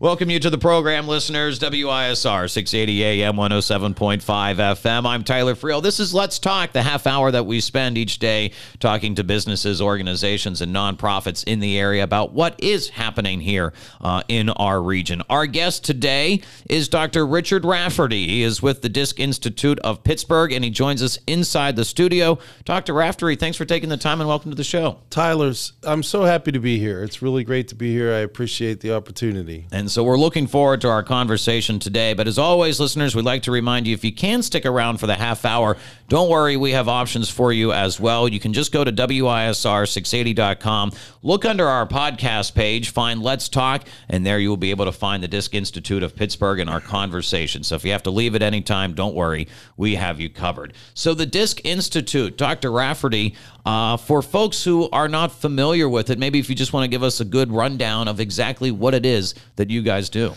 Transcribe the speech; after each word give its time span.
Welcome 0.00 0.30
you 0.30 0.38
to 0.38 0.48
the 0.48 0.58
program, 0.58 1.08
listeners. 1.08 1.58
WISR 1.58 2.48
680 2.48 3.02
AM 3.02 3.34
107.5 3.34 4.20
FM. 4.22 5.04
I'm 5.04 5.24
Tyler 5.24 5.56
Friel. 5.56 5.82
This 5.82 5.98
is 5.98 6.14
Let's 6.14 6.38
Talk, 6.38 6.70
the 6.70 6.84
half 6.84 7.04
hour 7.04 7.32
that 7.32 7.46
we 7.46 7.58
spend 7.58 7.98
each 7.98 8.20
day 8.20 8.52
talking 8.78 9.16
to 9.16 9.24
businesses, 9.24 9.82
organizations, 9.82 10.60
and 10.60 10.72
nonprofits 10.72 11.42
in 11.42 11.58
the 11.58 11.76
area 11.76 12.04
about 12.04 12.32
what 12.32 12.62
is 12.62 12.90
happening 12.90 13.40
here 13.40 13.72
uh, 14.00 14.22
in 14.28 14.50
our 14.50 14.80
region. 14.80 15.20
Our 15.28 15.46
guest 15.46 15.84
today 15.84 16.42
is 16.70 16.88
Dr. 16.88 17.26
Richard 17.26 17.64
Rafferty. 17.64 18.28
He 18.28 18.44
is 18.44 18.62
with 18.62 18.82
the 18.82 18.88
Disc 18.88 19.18
Institute 19.18 19.80
of 19.80 20.04
Pittsburgh, 20.04 20.52
and 20.52 20.62
he 20.62 20.70
joins 20.70 21.02
us 21.02 21.18
inside 21.26 21.74
the 21.74 21.84
studio. 21.84 22.38
Dr. 22.64 22.94
Rafferty, 22.94 23.34
thanks 23.34 23.56
for 23.56 23.64
taking 23.64 23.88
the 23.88 23.96
time 23.96 24.20
and 24.20 24.28
welcome 24.28 24.52
to 24.52 24.56
the 24.56 24.62
show. 24.62 25.00
Tyler's, 25.10 25.72
I'm 25.82 26.04
so 26.04 26.22
happy 26.22 26.52
to 26.52 26.60
be 26.60 26.78
here. 26.78 27.02
It's 27.02 27.20
really 27.20 27.42
great 27.42 27.66
to 27.66 27.74
be 27.74 27.90
here. 27.90 28.14
I 28.14 28.18
appreciate 28.18 28.78
the 28.78 28.94
opportunity. 28.94 29.66
And 29.72 29.87
so 29.90 30.04
we're 30.04 30.18
looking 30.18 30.46
forward 30.46 30.80
to 30.82 30.88
our 30.88 31.02
conversation 31.02 31.78
today. 31.78 32.14
But 32.14 32.28
as 32.28 32.38
always, 32.38 32.80
listeners, 32.80 33.14
we'd 33.14 33.24
like 33.24 33.42
to 33.42 33.50
remind 33.50 33.86
you 33.86 33.94
if 33.94 34.04
you 34.04 34.12
can 34.12 34.42
stick 34.42 34.66
around 34.66 34.98
for 34.98 35.06
the 35.06 35.14
half 35.14 35.44
hour, 35.44 35.76
don't 36.08 36.30
worry, 36.30 36.56
we 36.56 36.72
have 36.72 36.88
options 36.88 37.28
for 37.28 37.52
you 37.52 37.72
as 37.72 38.00
well. 38.00 38.28
You 38.28 38.40
can 38.40 38.52
just 38.52 38.72
go 38.72 38.82
to 38.82 38.90
WISR680.com, 38.90 40.92
look 41.22 41.44
under 41.44 41.66
our 41.66 41.86
podcast 41.86 42.54
page, 42.54 42.90
find 42.90 43.22
Let's 43.22 43.48
Talk, 43.48 43.86
and 44.08 44.24
there 44.24 44.38
you 44.38 44.48
will 44.48 44.56
be 44.56 44.70
able 44.70 44.86
to 44.86 44.92
find 44.92 45.22
the 45.22 45.28
Disc 45.28 45.54
Institute 45.54 46.02
of 46.02 46.16
Pittsburgh 46.16 46.60
and 46.60 46.70
our 46.70 46.80
conversation. 46.80 47.62
So 47.62 47.74
if 47.74 47.84
you 47.84 47.92
have 47.92 48.02
to 48.04 48.10
leave 48.10 48.34
at 48.34 48.42
any 48.42 48.62
time, 48.62 48.94
don't 48.94 49.14
worry, 49.14 49.48
we 49.76 49.96
have 49.96 50.20
you 50.20 50.30
covered. 50.30 50.72
So 50.94 51.14
the 51.14 51.26
Disc 51.26 51.60
Institute, 51.64 52.38
Dr. 52.38 52.72
Rafferty, 52.72 53.34
uh, 53.66 53.98
for 53.98 54.22
folks 54.22 54.64
who 54.64 54.88
are 54.90 55.08
not 55.08 55.30
familiar 55.30 55.90
with 55.90 56.08
it, 56.08 56.18
maybe 56.18 56.38
if 56.38 56.48
you 56.48 56.54
just 56.54 56.72
want 56.72 56.84
to 56.84 56.88
give 56.88 57.02
us 57.02 57.20
a 57.20 57.24
good 57.24 57.52
rundown 57.52 58.08
of 58.08 58.18
exactly 58.18 58.70
what 58.70 58.94
it 58.94 59.04
is 59.04 59.34
that 59.56 59.68
you 59.68 59.77
guys 59.82 60.08
do. 60.08 60.34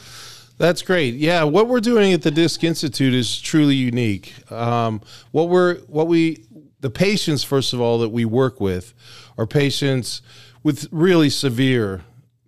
That's 0.57 0.81
great. 0.83 1.15
Yeah, 1.15 1.43
what 1.43 1.67
we're 1.67 1.79
doing 1.79 2.13
at 2.13 2.21
the 2.21 2.31
Disc 2.31 2.63
Institute 2.63 3.13
is 3.13 3.41
truly 3.41 3.75
unique. 3.75 4.33
Um, 4.51 5.01
what 5.31 5.49
we're 5.49 5.77
what 5.81 6.07
we 6.07 6.45
the 6.81 6.89
patients 6.89 7.43
first 7.43 7.73
of 7.73 7.81
all 7.81 7.99
that 7.99 8.09
we 8.09 8.25
work 8.25 8.59
with 8.59 8.93
are 9.37 9.47
patients 9.47 10.21
with 10.63 10.87
really 10.91 11.29
severe 11.29 12.03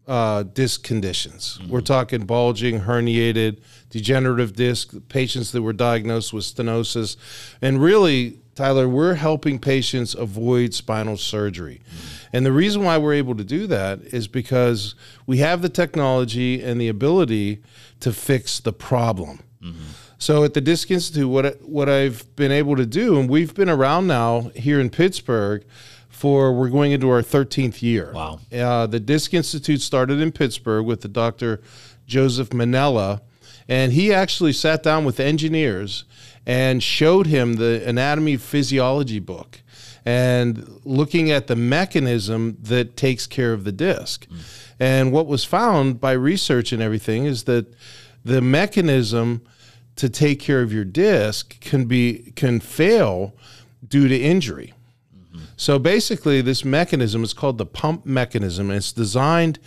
uh, 0.08 0.44
disc 0.44 0.83
conditions. 0.83 1.58
Mm-hmm. 1.59 1.72
We're 1.72 1.81
talking 1.81 2.25
bulging, 2.25 2.81
herniated, 2.81 3.61
degenerative 3.89 4.55
disc 4.55 4.94
patients 5.09 5.52
that 5.53 5.61
were 5.61 5.73
diagnosed 5.73 6.33
with 6.33 6.44
stenosis, 6.44 7.16
and 7.61 7.81
really, 7.81 8.39
Tyler, 8.55 8.87
we're 8.87 9.15
helping 9.15 9.57
patients 9.57 10.13
avoid 10.13 10.73
spinal 10.73 11.17
surgery. 11.17 11.81
And 12.31 12.45
the 12.45 12.51
reason 12.51 12.83
why 12.83 12.97
we're 12.97 13.13
able 13.13 13.35
to 13.35 13.43
do 13.43 13.65
that 13.67 14.01
is 14.01 14.27
because 14.27 14.95
we 15.25 15.37
have 15.37 15.61
the 15.61 15.69
technology 15.69 16.63
and 16.63 16.79
the 16.79 16.87
ability 16.87 17.63
to 17.99 18.13
fix 18.13 18.59
the 18.59 18.73
problem. 18.73 19.39
Mm-hmm. 19.61 19.83
So 20.19 20.43
at 20.43 20.53
the 20.53 20.61
Disc 20.61 20.89
Institute, 20.89 21.27
what 21.27 21.61
what 21.63 21.89
I've 21.89 22.33
been 22.35 22.51
able 22.51 22.75
to 22.75 22.85
do, 22.85 23.19
and 23.19 23.29
we've 23.29 23.53
been 23.53 23.69
around 23.69 24.07
now 24.07 24.51
here 24.55 24.79
in 24.79 24.89
Pittsburgh 24.89 25.65
for 26.09 26.53
we're 26.53 26.69
going 26.69 26.91
into 26.91 27.09
our 27.09 27.21
13th 27.21 27.81
year. 27.81 28.13
Wow. 28.13 28.39
Uh, 28.51 28.88
the 28.88 28.99
Disc 28.99 29.33
Institute 29.33 29.81
started 29.81 30.21
in 30.21 30.31
Pittsburgh 30.31 30.85
with 30.85 31.01
the 31.01 31.07
Dr. 31.07 31.61
Joseph 32.05 32.53
Manella, 32.53 33.21
and 33.67 33.91
he 33.91 34.13
actually 34.13 34.53
sat 34.53 34.83
down 34.83 35.03
with 35.03 35.19
engineers 35.19 36.05
and 36.45 36.83
showed 36.83 37.27
him 37.27 37.53
the 37.53 37.83
anatomy 37.88 38.38
physiology 38.38 39.19
book 39.19 39.61
and 40.05 40.80
looking 40.83 41.31
at 41.31 41.47
the 41.47 41.55
mechanism 41.55 42.58
that 42.61 42.97
takes 42.97 43.25
care 43.25 43.53
of 43.53 43.63
the 43.63 43.72
disc. 43.72 44.27
Mm. 44.27 44.39
And 44.80 45.11
what 45.11 45.27
was 45.27 45.45
found 45.45 46.02
by 46.02 46.11
research 46.11 46.72
and 46.72 46.81
everything 46.81 47.25
is 47.25 47.44
that 47.44 47.73
the 48.25 48.41
mechanism 48.41 49.41
to 49.95 50.09
take 50.09 50.39
care 50.39 50.61
of 50.61 50.73
your 50.73 50.85
disc 50.85 51.59
can 51.61 51.85
be 51.85 52.33
can 52.35 52.59
fail 52.59 53.33
due 53.88 54.07
to 54.07 54.17
injury. 54.17 54.73
Mm-hmm. 55.16 55.46
So 55.56 55.79
basically 55.79 56.41
this 56.41 56.66
mechanism 56.66 57.23
is 57.23 57.34
called 57.34 57.57
the 57.57 57.66
pump 57.66 58.06
mechanism 58.06 58.69
and 58.69 58.78
it's 58.78 58.91
designed 58.91 59.59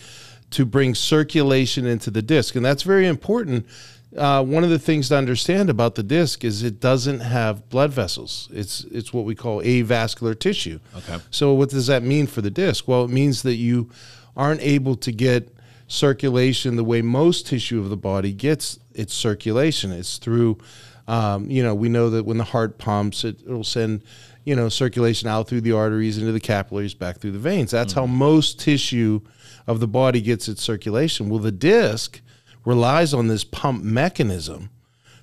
to 0.50 0.64
bring 0.64 0.94
circulation 0.94 1.86
into 1.86 2.10
the 2.10 2.22
disc 2.22 2.54
and 2.54 2.64
that's 2.64 2.82
very 2.82 3.06
important 3.06 3.66
uh, 4.16 4.42
one 4.42 4.64
of 4.64 4.70
the 4.70 4.78
things 4.78 5.08
to 5.08 5.16
understand 5.16 5.70
about 5.70 5.94
the 5.94 6.02
disc 6.02 6.44
is 6.44 6.62
it 6.62 6.80
doesn't 6.80 7.20
have 7.20 7.68
blood 7.68 7.92
vessels. 7.92 8.48
It's 8.52 8.84
it's 8.84 9.12
what 9.12 9.24
we 9.24 9.34
call 9.34 9.62
avascular 9.62 10.38
tissue. 10.38 10.80
Okay. 10.96 11.18
So 11.30 11.54
what 11.54 11.70
does 11.70 11.86
that 11.88 12.02
mean 12.02 12.26
for 12.26 12.40
the 12.40 12.50
disc? 12.50 12.88
Well, 12.88 13.04
it 13.04 13.10
means 13.10 13.42
that 13.42 13.56
you 13.56 13.90
aren't 14.36 14.60
able 14.62 14.96
to 14.96 15.12
get 15.12 15.52
circulation 15.88 16.76
the 16.76 16.84
way 16.84 17.02
most 17.02 17.46
tissue 17.46 17.80
of 17.80 17.90
the 17.90 17.96
body 17.96 18.32
gets 18.32 18.78
its 18.94 19.14
circulation. 19.14 19.92
It's 19.92 20.18
through, 20.18 20.58
um, 21.06 21.50
you 21.50 21.62
know, 21.62 21.74
we 21.74 21.88
know 21.88 22.10
that 22.10 22.24
when 22.24 22.38
the 22.38 22.44
heart 22.44 22.78
pumps, 22.78 23.24
it, 23.24 23.40
it'll 23.42 23.64
send, 23.64 24.02
you 24.44 24.56
know, 24.56 24.68
circulation 24.68 25.28
out 25.28 25.48
through 25.48 25.60
the 25.60 25.72
arteries 25.72 26.18
into 26.18 26.32
the 26.32 26.40
capillaries, 26.40 26.94
back 26.94 27.18
through 27.18 27.32
the 27.32 27.38
veins. 27.38 27.70
That's 27.70 27.92
mm-hmm. 27.92 28.00
how 28.00 28.06
most 28.06 28.58
tissue 28.60 29.20
of 29.66 29.80
the 29.80 29.88
body 29.88 30.20
gets 30.20 30.48
its 30.48 30.62
circulation. 30.62 31.28
Well, 31.28 31.40
the 31.40 31.52
disc 31.52 32.20
relies 32.66 33.14
on 33.14 33.28
this 33.28 33.44
pump 33.44 33.82
mechanism 33.82 34.68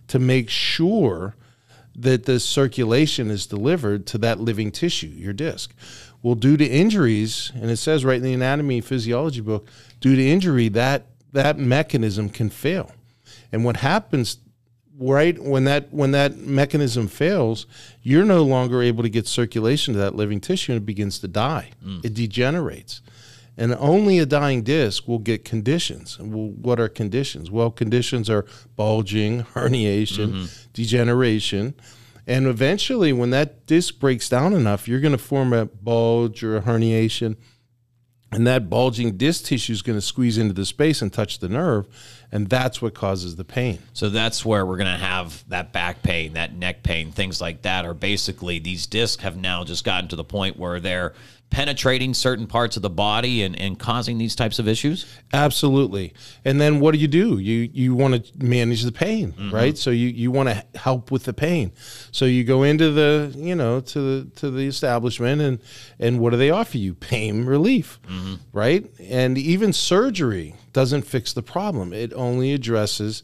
to 0.07 0.17
make 0.17 0.49
sure 0.49 1.35
that 1.95 2.25
the 2.25 2.39
circulation 2.39 3.29
is 3.29 3.45
delivered 3.45 4.07
to 4.07 4.17
that 4.17 4.39
living 4.39 4.71
tissue, 4.71 5.07
your 5.07 5.33
disc. 5.33 5.71
Well, 6.23 6.35
due 6.35 6.57
to 6.57 6.65
injuries, 6.65 7.51
and 7.53 7.69
it 7.69 7.77
says 7.77 8.03
right 8.03 8.17
in 8.17 8.23
the 8.23 8.33
anatomy 8.33 8.81
physiology 8.81 9.41
book, 9.41 9.67
due 9.99 10.15
to 10.15 10.27
injury, 10.27 10.69
that 10.69 11.05
that 11.33 11.59
mechanism 11.59 12.29
can 12.29 12.49
fail. 12.49 12.91
And 13.51 13.63
what 13.63 13.77
happens 13.77 14.37
right 14.97 15.37
when 15.37 15.65
that 15.65 15.91
when 15.91 16.11
that 16.11 16.37
mechanism 16.37 17.07
fails, 17.07 17.65
you're 18.01 18.25
no 18.25 18.43
longer 18.43 18.81
able 18.81 19.03
to 19.03 19.09
get 19.09 19.27
circulation 19.27 19.93
to 19.93 19.99
that 19.99 20.15
living 20.15 20.39
tissue 20.39 20.71
and 20.71 20.81
it 20.81 20.85
begins 20.85 21.19
to 21.19 21.27
die. 21.27 21.71
Mm. 21.85 22.05
It 22.05 22.13
degenerates. 22.13 23.01
And 23.55 23.75
only 23.75 24.17
a 24.17 24.25
dying 24.25 24.63
disc 24.63 25.07
will 25.07 25.19
get 25.19 25.45
conditions. 25.45 26.17
Well, 26.19 26.49
what 26.49 26.79
are 26.79 26.89
conditions? 26.89 27.51
Well, 27.51 27.69
conditions 27.69 28.29
are 28.29 28.45
bulging, 28.75 29.43
herniation, 29.53 30.29
mm-hmm. 30.29 30.69
degeneration 30.73 31.75
and 32.25 32.47
eventually, 32.47 33.11
when 33.11 33.31
that 33.31 33.65
disc 33.65 33.99
breaks 33.99 34.29
down 34.29 34.53
enough, 34.53 34.87
you're 34.87 35.01
going 35.01 35.11
to 35.13 35.17
form 35.17 35.51
a 35.51 35.65
bulge 35.65 36.43
or 36.43 36.57
a 36.57 36.61
herniation. 36.61 37.35
And 38.31 38.47
that 38.47 38.67
bulging 38.69 39.17
disc 39.17 39.45
tissue 39.45 39.73
is 39.73 39.83
going 39.83 39.97
to 39.97 40.01
squeeze 40.01 40.39
into 40.39 40.53
the 40.53 40.65
space 40.65 41.03
and 41.03 41.13
touch 41.13 41.37
the 41.39 41.49
nerve. 41.49 41.87
And 42.31 42.49
that's 42.49 42.81
what 42.81 42.95
causes 42.95 43.35
the 43.35 43.43
pain. 43.43 43.79
So 43.93 44.09
that's 44.09 44.43
where 44.43 44.65
we're 44.65 44.77
going 44.77 44.91
to 44.91 45.05
have 45.05 45.47
that 45.49 45.71
back 45.71 46.01
pain, 46.01 46.33
that 46.33 46.55
neck 46.55 46.81
pain, 46.81 47.11
things 47.11 47.39
like 47.39 47.61
that 47.61 47.85
are 47.85 47.93
basically 47.93 48.57
these 48.57 48.87
discs 48.87 49.21
have 49.21 49.37
now 49.37 49.63
just 49.63 49.83
gotten 49.83 50.07
to 50.07 50.15
the 50.15 50.23
point 50.23 50.57
where 50.57 50.79
they're 50.79 51.13
penetrating 51.53 52.15
certain 52.15 52.47
parts 52.47 52.75
of 52.75 52.81
the 52.81 52.89
body 52.89 53.43
and, 53.43 53.57
and 53.59 53.77
causing 53.77 54.17
these 54.17 54.35
types 54.35 54.57
of 54.57 54.67
issues? 54.67 55.05
Absolutely. 55.31 56.13
And 56.43 56.59
then 56.59 56.79
what 56.79 56.93
do 56.93 56.97
you 56.97 57.07
do? 57.07 57.37
You 57.37 57.69
you 57.71 57.93
want 57.93 58.25
to 58.25 58.45
manage 58.45 58.81
the 58.81 58.91
pain, 58.91 59.33
mm-hmm. 59.33 59.53
right? 59.53 59.77
So 59.77 59.91
you, 59.91 60.07
you 60.07 60.31
want 60.31 60.49
to 60.49 60.65
help 60.77 61.11
with 61.11 61.25
the 61.25 61.33
pain. 61.33 61.71
So 62.11 62.25
you 62.25 62.43
go 62.43 62.63
into 62.63 62.89
the, 62.91 63.33
you 63.37 63.53
know, 63.53 63.81
to 63.81 63.99
the 63.99 64.29
to 64.37 64.49
the 64.49 64.65
establishment 64.65 65.41
and 65.41 65.59
and 65.99 66.19
what 66.19 66.31
do 66.31 66.37
they 66.37 66.49
offer 66.49 66.79
you? 66.79 66.95
Pain 66.95 67.45
relief. 67.45 67.99
Mm-hmm. 68.07 68.35
Right? 68.51 68.89
And 68.99 69.37
even 69.37 69.73
surgery 69.73 70.55
doesn't 70.73 71.03
fix 71.03 71.33
the 71.33 71.43
problem. 71.43 71.93
It 71.93 72.13
only 72.13 72.51
addresses 72.53 73.21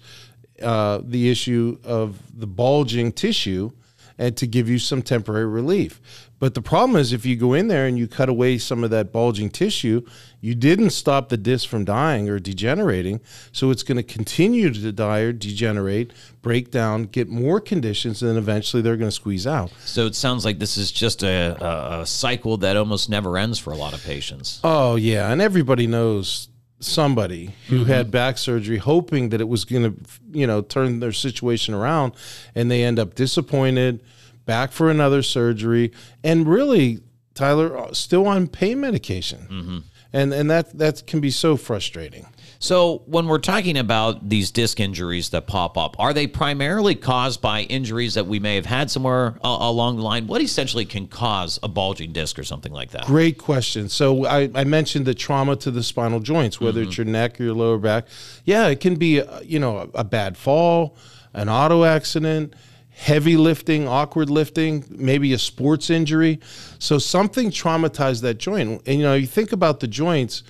uh, 0.61 1.01
the 1.03 1.31
issue 1.31 1.79
of 1.83 2.21
the 2.39 2.47
bulging 2.47 3.11
tissue 3.11 3.71
and 4.19 4.35
to 4.37 4.45
give 4.45 4.69
you 4.69 4.77
some 4.77 5.01
temporary 5.01 5.47
relief. 5.47 5.99
But 6.39 6.53
the 6.53 6.61
problem 6.61 6.99
is 6.99 7.11
if 7.11 7.25
you 7.25 7.35
go 7.35 7.53
in 7.53 7.67
there 7.67 7.85
and 7.85 7.97
you 7.97 8.07
cut 8.07 8.29
away 8.29 8.57
some 8.57 8.83
of 8.83 8.89
that 8.91 9.11
bulging 9.11 9.49
tissue, 9.49 10.05
you 10.39 10.55
didn't 10.55 10.91
stop 10.91 11.29
the 11.29 11.37
disc 11.37 11.67
from 11.67 11.83
dying 11.83 12.29
or 12.29 12.39
degenerating. 12.39 13.19
So 13.51 13.71
it's 13.71 13.83
going 13.83 13.97
to 13.97 14.03
continue 14.03 14.73
to 14.73 14.91
die 14.91 15.19
or 15.19 15.33
degenerate, 15.33 16.13
break 16.41 16.71
down, 16.71 17.03
get 17.03 17.27
more 17.27 17.59
conditions, 17.59 18.21
and 18.21 18.31
then 18.31 18.37
eventually 18.37 18.81
they're 18.81 18.97
going 18.97 19.09
to 19.09 19.15
squeeze 19.15 19.45
out. 19.45 19.71
So 19.83 20.05
it 20.05 20.15
sounds 20.15 20.45
like 20.45 20.59
this 20.59 20.77
is 20.77 20.91
just 20.91 21.23
a, 21.23 21.57
a, 21.61 22.01
a 22.01 22.05
cycle 22.05 22.57
that 22.57 22.77
almost 22.77 23.09
never 23.09 23.37
ends 23.37 23.59
for 23.59 23.71
a 23.71 23.77
lot 23.77 23.93
of 23.93 24.03
patients. 24.03 24.61
Oh, 24.63 24.95
yeah. 24.95 25.31
And 25.31 25.41
everybody 25.41 25.87
knows 25.87 26.47
somebody 26.79 27.53
who 27.67 27.79
mm-hmm. 27.81 27.89
had 27.89 28.09
back 28.09 28.37
surgery 28.37 28.77
hoping 28.77 29.29
that 29.29 29.41
it 29.41 29.47
was 29.49 29.65
going 29.65 29.83
to 29.83 30.01
you 30.31 30.47
know 30.47 30.61
turn 30.61 31.01
their 31.01 31.11
situation 31.11 31.73
around 31.73 32.13
and 32.55 32.71
they 32.71 32.83
end 32.83 32.97
up 32.97 33.15
disappointed 33.15 34.01
back 34.49 34.71
for 34.71 34.89
another 34.89 35.21
surgery, 35.21 35.91
and 36.23 36.47
really, 36.47 37.01
Tyler, 37.35 37.93
still 37.93 38.25
on 38.25 38.47
pain 38.47 38.79
medication. 38.79 39.41
Mm-hmm. 39.41 39.77
And, 40.11 40.33
and 40.33 40.49
that, 40.49 40.75
that 40.79 41.05
can 41.05 41.21
be 41.21 41.29
so 41.29 41.55
frustrating. 41.55 42.25
So, 42.57 43.03
when 43.05 43.27
we're 43.27 43.37
talking 43.37 43.77
about 43.77 44.27
these 44.27 44.49
disc 44.49 44.79
injuries 44.79 45.29
that 45.29 45.45
pop 45.45 45.77
up, 45.77 45.95
are 45.99 46.13
they 46.13 46.25
primarily 46.25 46.95
caused 46.95 47.43
by 47.43 47.61
injuries 47.61 48.15
that 48.15 48.25
we 48.25 48.39
may 48.39 48.55
have 48.55 48.65
had 48.65 48.89
somewhere 48.89 49.37
uh, 49.43 49.57
along 49.61 49.97
the 49.97 50.01
line? 50.01 50.25
What 50.25 50.41
essentially 50.41 50.83
can 50.83 51.05
cause 51.07 51.59
a 51.61 51.67
bulging 51.67 52.11
disc 52.11 52.39
or 52.39 52.43
something 52.43 52.73
like 52.73 52.89
that? 52.89 53.05
Great 53.05 53.37
question. 53.37 53.87
So 53.87 54.25
I, 54.25 54.49
I 54.55 54.63
mentioned 54.63 55.05
the 55.05 55.13
trauma 55.13 55.57
to 55.57 55.69
the 55.69 55.83
spinal 55.83 56.21
joints, 56.21 56.59
whether 56.59 56.81
it's 56.81 56.97
your 56.97 57.05
neck 57.05 57.39
or 57.39 57.43
your 57.43 57.53
lower 57.53 57.77
back. 57.77 58.07
Yeah, 58.45 58.67
it 58.67 58.79
can 58.79 58.95
be 58.95 59.21
uh, 59.21 59.41
you 59.41 59.59
know 59.59 59.77
a, 59.77 59.99
a 59.99 60.03
bad 60.03 60.37
fall, 60.37 60.97
an 61.33 61.49
auto 61.49 61.83
accident, 61.83 62.55
heavy 62.99 63.37
lifting, 63.37 63.87
awkward 63.87 64.29
lifting, 64.29 64.83
maybe 64.89 65.31
a 65.31 65.37
sports 65.37 65.89
injury. 65.89 66.39
So 66.79 66.97
something 66.97 67.49
traumatized 67.49 68.21
that 68.23 68.39
joint. 68.39 68.81
And 68.85 68.99
you 68.99 69.03
know, 69.03 69.15
you 69.15 69.25
think 69.25 69.53
about 69.53 69.79
the 69.79 69.87
joints 69.87 70.43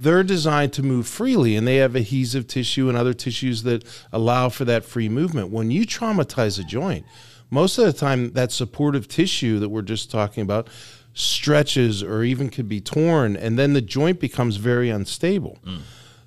they're 0.00 0.22
designed 0.22 0.72
to 0.72 0.82
move 0.82 1.08
freely 1.08 1.56
and 1.56 1.66
they 1.66 1.76
have 1.76 1.96
adhesive 1.96 2.46
tissue 2.46 2.88
and 2.88 2.96
other 2.96 3.12
tissues 3.12 3.64
that 3.64 3.84
allow 4.12 4.48
for 4.48 4.64
that 4.64 4.84
free 4.84 5.08
movement. 5.08 5.50
When 5.50 5.72
you 5.72 5.84
traumatize 5.84 6.58
a 6.60 6.62
joint, 6.62 7.04
most 7.50 7.78
of 7.78 7.84
the 7.84 7.92
time 7.92 8.32
that 8.34 8.52
supportive 8.52 9.08
tissue 9.08 9.58
that 9.58 9.70
we're 9.70 9.82
just 9.82 10.08
talking 10.08 10.42
about 10.42 10.68
stretches 11.14 12.00
or 12.00 12.22
even 12.22 12.48
could 12.48 12.68
be 12.68 12.80
torn 12.80 13.34
and 13.34 13.58
then 13.58 13.72
the 13.72 13.80
joint 13.80 14.20
becomes 14.20 14.56
very 14.56 14.88
unstable. 14.88 15.58
Mm. 15.66 15.80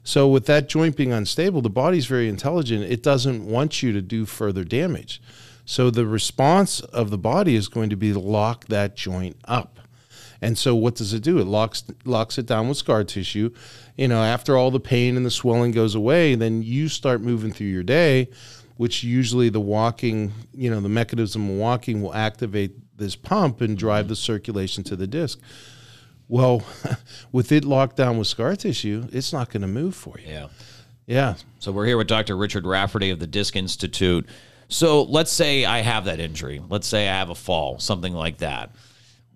So 0.04 0.28
with 0.28 0.48
that 0.48 0.68
joint 0.68 0.98
being 0.98 1.14
unstable, 1.14 1.62
the 1.62 1.70
body's 1.70 2.08
very 2.08 2.28
intelligent. 2.28 2.84
It 2.84 3.04
doesn't 3.04 3.46
want 3.46 3.82
you 3.82 3.94
to 3.94 4.02
do 4.02 4.26
further 4.26 4.66
damage. 4.66 5.22
So 5.72 5.90
the 5.90 6.06
response 6.06 6.82
of 6.82 7.12
the 7.12 7.18
body 7.18 7.56
is 7.56 7.70
going 7.70 7.92
to 7.92 7.96
be 7.96 8.12
to 8.12 8.20
lock 8.20 8.66
that 8.66 8.94
joint 8.94 9.38
up. 9.46 9.80
And 10.42 10.58
so 10.58 10.76
what 10.76 10.96
does 10.96 11.14
it 11.14 11.24
do? 11.24 11.40
It 11.40 11.48
locks 11.48 11.86
locks 12.04 12.38
it 12.38 12.46
down 12.46 12.68
with 12.68 12.76
scar 12.76 13.06
tissue. 13.06 13.54
You 13.96 14.10
know, 14.10 14.22
after 14.22 14.58
all 14.58 14.70
the 14.70 14.82
pain 14.82 15.16
and 15.16 15.26
the 15.26 15.32
swelling 15.32 15.72
goes 15.72 15.96
away, 15.96 16.36
then 16.36 16.62
you 16.62 16.90
start 16.90 17.22
moving 17.22 17.54
through 17.54 17.68
your 17.68 17.84
day, 17.84 18.28
which 18.76 19.02
usually 19.02 19.48
the 19.48 19.62
walking, 19.62 20.34
you 20.54 20.70
know, 20.70 20.82
the 20.82 20.90
mechanism 20.90 21.50
of 21.50 21.56
walking 21.56 22.02
will 22.02 22.14
activate 22.14 22.74
this 22.98 23.16
pump 23.16 23.62
and 23.62 23.78
drive 23.78 24.10
the 24.10 24.16
circulation 24.18 24.84
to 24.84 24.98
the 24.98 25.08
disc. 25.08 25.40
Well, 26.28 26.66
with 27.32 27.50
it 27.54 27.64
locked 27.64 27.96
down 27.96 28.18
with 28.18 28.28
scar 28.28 28.58
tissue, 28.58 29.08
it's 29.14 29.32
not 29.32 29.50
going 29.50 29.62
to 29.62 29.70
move 29.70 29.96
for 29.96 30.20
you. 30.20 30.28
Yeah. 30.28 30.48
Yeah. 31.06 31.36
So 31.60 31.72
we're 31.72 31.86
here 31.86 31.98
with 31.98 32.08
Dr. 32.08 32.36
Richard 32.36 32.66
Rafferty 32.66 33.10
of 33.10 33.20
the 33.20 33.28
Disc 33.28 33.56
Institute. 33.56 34.28
So 34.72 35.04
let's 35.04 35.32
say 35.32 35.66
I 35.66 35.82
have 35.82 36.06
that 36.06 36.20
injury. 36.20 36.62
Let's 36.68 36.88
say 36.88 37.08
I 37.08 37.14
have 37.14 37.30
a 37.30 37.36
fall, 37.36 37.78
something 37.80 38.14
like 38.14 38.40
that 38.40 38.72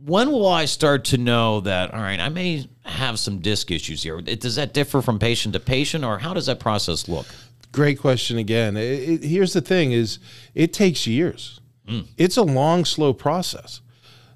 when 0.05 0.31
will 0.31 0.47
I 0.47 0.65
start 0.65 1.05
to 1.05 1.17
know 1.17 1.61
that, 1.61 1.93
all 1.93 2.01
right, 2.01 2.19
I 2.19 2.29
may 2.29 2.67
have 2.83 3.17
some 3.19 3.39
disc 3.39 3.71
issues 3.71 4.03
here? 4.03 4.21
Does 4.21 4.55
that 4.55 4.73
differ 4.73 5.01
from 5.01 5.19
patient 5.19 5.53
to 5.53 5.59
patient, 5.59 6.03
or 6.03 6.19
how 6.19 6.33
does 6.33 6.45
that 6.45 6.59
process 6.59 7.07
look? 7.07 7.25
Great 7.71 7.99
question 7.99 8.37
again. 8.37 8.77
It, 8.77 9.09
it, 9.09 9.23
here's 9.23 9.53
the 9.53 9.61
thing 9.61 9.91
is 9.91 10.19
it 10.53 10.73
takes 10.73 11.07
years. 11.07 11.59
Mm. 11.87 12.07
It's 12.17 12.37
a 12.37 12.43
long, 12.43 12.85
slow 12.85 13.13
process. 13.13 13.81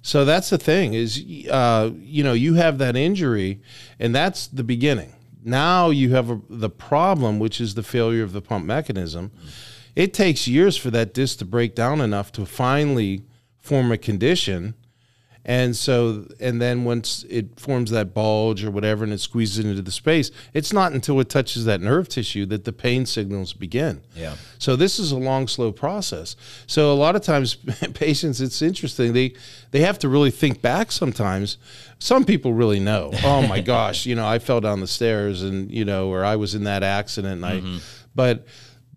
So 0.02 0.26
that's 0.26 0.50
the 0.50 0.58
thing 0.58 0.94
is, 0.94 1.24
uh, 1.50 1.92
you 1.98 2.24
know, 2.24 2.34
you 2.34 2.56
have 2.56 2.78
that 2.78 2.96
injury 2.96 3.62
and 4.00 4.16
that's 4.16 4.48
the 4.48 4.64
beginning. 4.64 5.14
Now 5.44 5.90
you 5.90 6.12
have 6.12 6.30
a, 6.30 6.42
the 6.50 6.70
problem, 6.70 7.38
which 7.38 7.62
is 7.62 7.76
the 7.76 7.84
failure 7.84 8.24
of 8.24 8.32
the 8.32 8.42
pump 8.42 8.66
mechanism. 8.66 9.30
Mm. 9.30 9.50
It 9.96 10.14
takes 10.14 10.48
years 10.48 10.78
for 10.78 10.92
that 10.92 11.14
disc 11.14 11.40
to 11.40 11.46
break 11.46 11.76
down 11.76 12.02
enough 12.02 12.32
to 12.34 12.46
finally 12.46 13.24
form 13.60 13.92
a 13.92 13.98
condition 13.98 14.76
and 15.50 15.76
so, 15.76 16.28
and 16.40 16.62
then 16.62 16.84
once 16.84 17.26
it 17.28 17.60
forms 17.60 17.90
that 17.90 18.14
bulge 18.14 18.64
or 18.64 18.70
whatever 18.70 19.04
and 19.04 19.12
it 19.12 19.20
squeezes 19.20 19.66
into 19.66 19.82
the 19.82 19.92
space, 19.92 20.30
it's 20.54 20.72
not 20.72 20.92
until 20.92 21.20
it 21.20 21.28
touches 21.28 21.66
that 21.66 21.82
nerve 21.82 22.08
tissue 22.08 22.46
that 22.46 22.66
the 22.66 22.72
pain 22.72 23.08
signals 23.08 23.54
begin. 23.54 24.04
Yeah. 24.16 24.36
So 24.60 24.76
this 24.76 25.00
is 25.00 25.12
a 25.12 25.18
long, 25.18 25.48
slow 25.48 25.72
process. 25.72 26.36
So 26.68 26.92
a 26.92 26.94
lot 26.94 27.16
of 27.16 27.24
times 27.24 27.56
patients, 27.96 28.42
it's 28.42 28.62
interesting. 28.62 29.14
They, 29.14 29.34
they 29.72 29.80
have 29.80 29.98
to 30.00 30.10
really 30.10 30.30
think 30.30 30.62
back 30.62 30.92
sometimes. 30.92 31.58
Some 31.98 32.26
people 32.26 32.54
really 32.54 32.80
know, 32.80 33.12
oh 33.24 33.48
my 33.48 33.60
gosh, 33.74 34.06
you 34.06 34.14
know, 34.14 34.28
I 34.28 34.38
fell 34.38 34.62
down 34.62 34.82
the 34.82 34.88
stairs 34.88 35.42
and, 35.42 35.72
you 35.72 35.84
know, 35.84 36.10
or 36.10 36.24
I 36.24 36.36
was 36.36 36.54
in 36.54 36.66
that 36.66 36.84
accident 36.84 37.44
and 37.44 37.64
mm-hmm. 37.64 37.76
I, 37.78 37.82
but, 38.14 38.46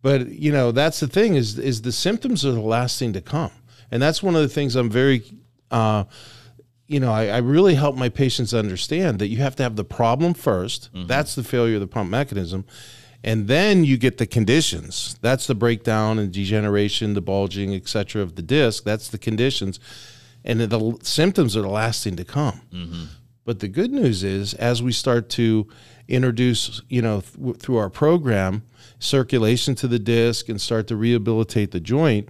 but 0.03 0.29
you 0.29 0.53
know, 0.53 0.73
that's 0.73 1.01
the 1.01 1.09
thing 1.09 1.35
is, 1.35 1.59
is 1.59 1.83
the 1.83 1.93
symptoms 1.93 2.45
are 2.45 2.53
the 2.53 2.61
last 2.61 2.99
thing 2.99 3.13
to 3.15 3.21
come. 3.21 3.53
And 3.91 4.03
that's 4.03 4.23
one 4.23 4.35
of 4.35 4.43
the 4.43 4.49
things 4.49 4.75
I'm 4.75 4.91
very 4.91 5.23
uh, 5.71 6.05
you 6.93 7.01
know, 7.01 7.11
I, 7.11 7.29
I, 7.29 7.39
really 7.39 7.75
help 7.75 7.97
my 7.97 8.11
patients 8.11 8.53
understand 8.53 9.19
that 9.19 9.29
you 9.29 9.39
have 9.39 9.57
to 9.57 9.63
have 9.63 9.77
the 9.77 9.85
problem 9.85 10.35
1st 10.35 10.91
mm-hmm. 10.91 11.07
That's 11.07 11.35
the 11.35 11.43
failure 11.43 11.77
of 11.77 11.81
the 11.81 11.87
pump 11.87 12.11
mechanism. 12.11 12.67
And 13.25 13.49
then 13.49 13.85
you 13.85 13.97
get 13.97 14.19
the 14.19 14.27
conditions. 14.27 15.17
That's 15.23 15.47
the 15.47 15.55
breakdown 15.55 16.19
and 16.19 16.31
degeneration, 16.31 17.15
the 17.15 17.23
bulging, 17.23 17.75
etc. 17.75 18.21
of 18.21 18.35
the 18.35 18.43
disc. 18.43 18.85
That's 18.85 19.09
the 19.09 19.19
conditions. 19.19 19.81
And 20.45 20.61
the 20.61 20.99
symptoms 21.03 21.57
are 21.57 21.63
the 21.63 21.69
last 21.69 22.05
thing 22.05 22.17
to 22.17 22.25
come. 22.25 22.61
Mm-hmm. 22.73 23.05
But 23.45 23.61
the 23.61 23.69
good 23.69 23.93
news 23.93 24.23
is, 24.23 24.55
as 24.55 24.83
we 24.83 24.93
start 24.93 25.29
to 25.31 25.69
introduce, 26.09 26.83
you 26.89 27.03
know, 27.03 27.21
th- 27.21 27.57
through 27.57 27.77
our 27.77 27.91
program, 27.91 28.63
circulation 28.99 29.75
to 29.77 29.89
the 29.89 29.99
disc 29.99 30.49
and 30.49 30.61
start 30.61 30.87
to 30.89 30.97
rehabilitate 30.97 31.71
the 31.71 31.81
joint, 31.81 32.29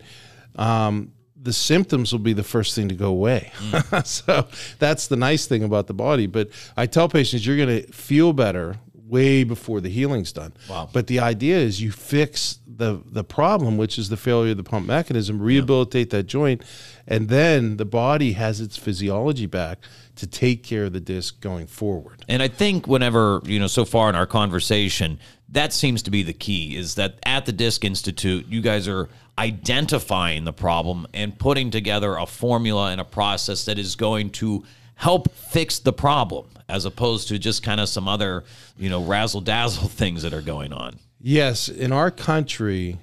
um, 0.57 1.13
the 1.41 1.53
symptoms 1.53 2.13
will 2.13 2.21
be 2.21 2.33
the 2.33 2.45
first 2.45 2.75
thing 2.75 2.89
to 2.89 2.95
go 2.95 3.09
away. 3.09 3.51
Mm. 3.59 4.07
so 4.07 4.47
that's 4.79 5.09
the 5.09 5.17
nice 5.17 5.47
thing 5.47 5.65
about 5.65 5.87
the 5.89 5.95
body. 5.95 6.27
But 6.27 6.51
I 6.77 6.87
tell 6.87 7.09
patients 7.09 7.47
you're 7.47 7.57
going 7.57 7.83
to 7.83 7.93
feel 7.93 8.33
better 8.33 8.77
way 9.13 9.45
before 9.45 9.81
the 9.81 9.91
healing's 9.91 10.33
done. 10.33 10.55
Wow. 10.71 10.89
But 10.91 11.07
the 11.07 11.21
idea 11.21 11.59
is 11.59 11.83
you 11.83 11.93
fix 11.93 12.61
the 12.67 13.03
the 13.05 13.23
problem, 13.23 13.77
which 13.77 13.99
is 13.99 14.09
the 14.09 14.17
failure 14.17 14.53
of 14.53 14.57
the 14.57 14.65
pump 14.65 14.87
mechanism, 14.87 15.41
rehabilitate 15.41 16.13
yeah. 16.13 16.19
that 16.19 16.23
joint, 16.25 16.65
and 17.07 17.29
then 17.29 17.77
the 17.77 17.85
body 17.85 18.33
has 18.33 18.61
its 18.61 18.77
physiology 18.77 19.47
back 19.47 19.79
to 20.23 20.27
take 20.29 20.63
care 20.63 20.85
of 20.85 20.93
the 20.93 21.01
disc 21.01 21.41
going 21.41 21.67
forward. 21.67 22.25
And 22.29 22.41
I 22.41 22.47
think 22.47 22.87
whenever, 22.87 23.43
you 23.45 23.59
know, 23.59 23.67
so 23.67 23.85
far 23.85 24.09
in 24.09 24.15
our 24.15 24.25
conversation, 24.25 25.19
that 25.49 25.73
seems 25.73 26.01
to 26.05 26.13
be 26.13 26.23
the 26.23 26.33
key 26.33 26.77
is 26.77 26.95
that 26.95 27.17
at 27.25 27.45
the 27.45 27.51
Disc 27.51 27.85
Institute, 27.85 28.47
you 28.47 28.61
guys 28.61 28.87
are 28.87 29.09
identifying 29.37 30.45
the 30.45 30.53
problem 30.53 31.09
and 31.13 31.37
putting 31.37 31.73
together 31.73 32.15
a 32.15 32.25
formula 32.25 32.93
and 32.93 33.01
a 33.01 33.05
process 33.05 33.65
that 33.65 33.81
is 33.81 33.97
going 33.97 34.31
to 34.31 34.63
help 34.95 35.33
fix 35.33 35.81
the 35.81 35.93
problem 35.93 36.47
as 36.69 36.85
opposed 36.85 37.27
to 37.27 37.37
just 37.37 37.65
kind 37.65 37.81
of 37.81 37.89
some 37.89 38.07
other, 38.07 38.45
you 38.79 38.89
know, 38.89 39.03
razzle 39.03 39.41
dazzle 39.41 39.89
things 39.89 40.23
that 40.23 40.33
are 40.33 40.41
going 40.41 40.73
on. 40.73 41.01
Yes, 41.21 41.69
in 41.69 41.91
our 41.91 42.13
country, 42.13 42.97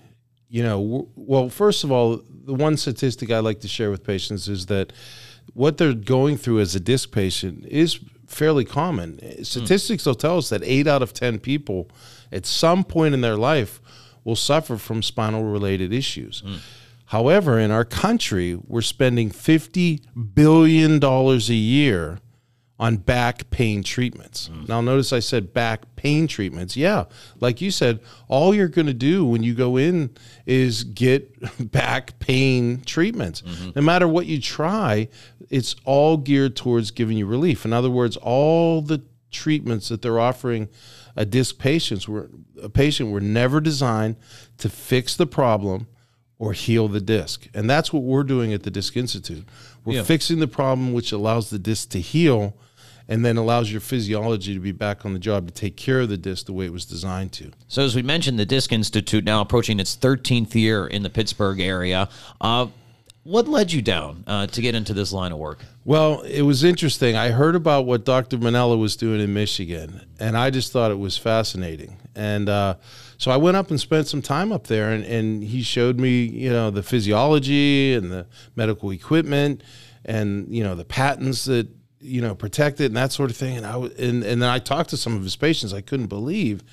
you 0.47 0.63
know, 0.63 1.09
well, 1.17 1.49
first 1.49 1.83
of 1.83 1.91
all, 1.91 2.21
the 2.45 2.53
one 2.53 2.77
statistic 2.77 3.29
I 3.29 3.39
like 3.39 3.59
to 3.59 3.67
share 3.67 3.91
with 3.91 4.05
patients 4.05 4.47
is 4.47 4.67
that 4.67 4.93
what 5.53 5.77
they're 5.77 5.93
going 5.93 6.37
through 6.37 6.59
as 6.59 6.75
a 6.75 6.79
disc 6.79 7.11
patient 7.11 7.65
is 7.65 7.99
fairly 8.27 8.65
common. 8.65 9.43
Statistics 9.43 10.03
mm. 10.03 10.07
will 10.07 10.15
tell 10.15 10.37
us 10.37 10.49
that 10.49 10.61
eight 10.63 10.87
out 10.87 11.01
of 11.01 11.13
10 11.13 11.39
people 11.39 11.89
at 12.31 12.45
some 12.45 12.83
point 12.83 13.13
in 13.13 13.21
their 13.21 13.35
life 13.35 13.81
will 14.23 14.35
suffer 14.35 14.77
from 14.77 15.01
spinal 15.01 15.43
related 15.43 15.91
issues. 15.91 16.41
Mm. 16.43 16.59
However, 17.05 17.57
in 17.57 17.71
our 17.71 17.85
country, 17.85 18.55
we're 18.67 18.81
spending 18.81 19.31
$50 19.31 20.01
billion 20.35 21.03
a 21.03 21.39
year 21.39 22.19
on 22.79 22.95
back 22.95 23.49
pain 23.49 23.83
treatments. 23.83 24.49
Mm. 24.49 24.69
Now, 24.69 24.81
notice 24.81 25.11
I 25.11 25.19
said 25.19 25.53
back 25.53 25.95
pain 25.97 26.27
treatments. 26.27 26.77
Yeah, 26.77 27.05
like 27.39 27.59
you 27.59 27.71
said, 27.71 27.99
all 28.29 28.55
you're 28.55 28.69
going 28.69 28.87
to 28.87 28.93
do 28.93 29.25
when 29.25 29.43
you 29.43 29.53
go 29.53 29.77
in 29.77 30.11
is 30.45 30.85
get 30.85 31.31
back 31.71 32.17
pain 32.19 32.81
treatments. 32.85 33.41
Mm-hmm. 33.41 33.71
No 33.75 33.81
matter 33.81 34.07
what 34.07 34.25
you 34.25 34.39
try, 34.39 35.09
it's 35.49 35.75
all 35.83 36.17
geared 36.17 36.55
towards 36.55 36.91
giving 36.91 37.17
you 37.17 37.25
relief. 37.25 37.65
In 37.65 37.73
other 37.73 37.89
words, 37.89 38.15
all 38.17 38.81
the 38.81 39.03
treatments 39.29 39.89
that 39.89 40.01
they're 40.01 40.19
offering 40.19 40.69
a 41.15 41.25
disc 41.25 41.59
patients 41.59 42.07
were 42.07 42.29
a 42.61 42.69
patient 42.69 43.11
were 43.11 43.19
never 43.19 43.59
designed 43.59 44.15
to 44.57 44.69
fix 44.69 45.15
the 45.15 45.27
problem 45.27 45.87
or 46.37 46.53
heal 46.53 46.87
the 46.87 47.01
disc. 47.01 47.47
And 47.53 47.69
that's 47.69 47.91
what 47.91 48.03
we're 48.03 48.23
doing 48.23 48.53
at 48.53 48.63
the 48.63 48.71
Disc 48.71 48.95
Institute. 48.95 49.45
We're 49.83 49.95
yeah. 49.95 50.03
fixing 50.03 50.39
the 50.39 50.47
problem 50.47 50.93
which 50.93 51.11
allows 51.11 51.49
the 51.49 51.59
disc 51.59 51.89
to 51.89 51.99
heal 51.99 52.55
and 53.09 53.25
then 53.25 53.35
allows 53.37 53.71
your 53.71 53.81
physiology 53.81 54.53
to 54.53 54.59
be 54.59 54.71
back 54.71 55.03
on 55.03 55.13
the 55.13 55.19
job 55.19 55.47
to 55.47 55.53
take 55.53 55.75
care 55.75 56.01
of 56.01 56.09
the 56.09 56.17
disc 56.17 56.45
the 56.45 56.53
way 56.53 56.65
it 56.65 56.71
was 56.71 56.85
designed 56.85 57.33
to. 57.33 57.51
So, 57.67 57.83
as 57.83 57.95
we 57.95 58.03
mentioned, 58.03 58.39
the 58.39 58.45
Disc 58.45 58.71
Institute 58.71 59.25
now 59.25 59.41
approaching 59.41 59.79
its 59.79 59.97
13th 59.97 60.53
year 60.53 60.87
in 60.87 61.01
the 61.03 61.09
Pittsburgh 61.09 61.59
area. 61.59 62.07
Uh, 62.39 62.67
what 63.23 63.47
led 63.47 63.71
you 63.71 63.81
down 63.81 64.23
uh, 64.27 64.47
to 64.47 64.61
get 64.61 64.75
into 64.75 64.93
this 64.93 65.11
line 65.11 65.31
of 65.31 65.39
work? 65.39 65.59
Well, 65.83 66.21
it 66.21 66.43
was 66.43 66.63
interesting. 66.63 67.15
I 67.15 67.31
heard 67.31 67.55
about 67.55 67.85
what 67.85 68.05
Dr. 68.05 68.37
Manella 68.37 68.77
was 68.77 68.95
doing 68.95 69.19
in 69.19 69.33
Michigan, 69.33 70.05
and 70.19 70.37
I 70.37 70.51
just 70.51 70.71
thought 70.71 70.89
it 70.91 70.99
was 70.99 71.17
fascinating. 71.17 71.97
And 72.15 72.47
uh, 72.47 72.75
so 73.17 73.31
I 73.31 73.37
went 73.37 73.57
up 73.57 73.71
and 73.71 73.79
spent 73.79 74.07
some 74.07 74.21
time 74.21 74.51
up 74.51 74.67
there, 74.67 74.91
and, 74.91 75.03
and 75.03 75.43
he 75.43 75.63
showed 75.63 75.99
me, 75.99 76.23
you 76.23 76.49
know, 76.51 76.69
the 76.69 76.83
physiology 76.83 77.93
and 77.93 78.11
the 78.11 78.27
medical 78.55 78.91
equipment, 78.91 79.63
and 80.05 80.47
you 80.53 80.63
know 80.63 80.75
the 80.75 80.85
patents 80.85 81.45
that 81.45 81.67
you 82.01 82.21
know 82.21 82.35
protect 82.35 82.79
it 82.81 82.85
and 82.85 82.97
that 82.97 83.11
sort 83.11 83.29
of 83.31 83.37
thing. 83.37 83.57
And 83.57 83.65
I 83.65 83.77
and 83.77 84.23
and 84.23 84.41
then 84.41 84.49
I 84.49 84.59
talked 84.59 84.89
to 84.91 84.97
some 84.97 85.15
of 85.15 85.23
his 85.23 85.35
patients. 85.35 85.73
I 85.73 85.81
couldn't 85.81 86.07
believe 86.07 86.63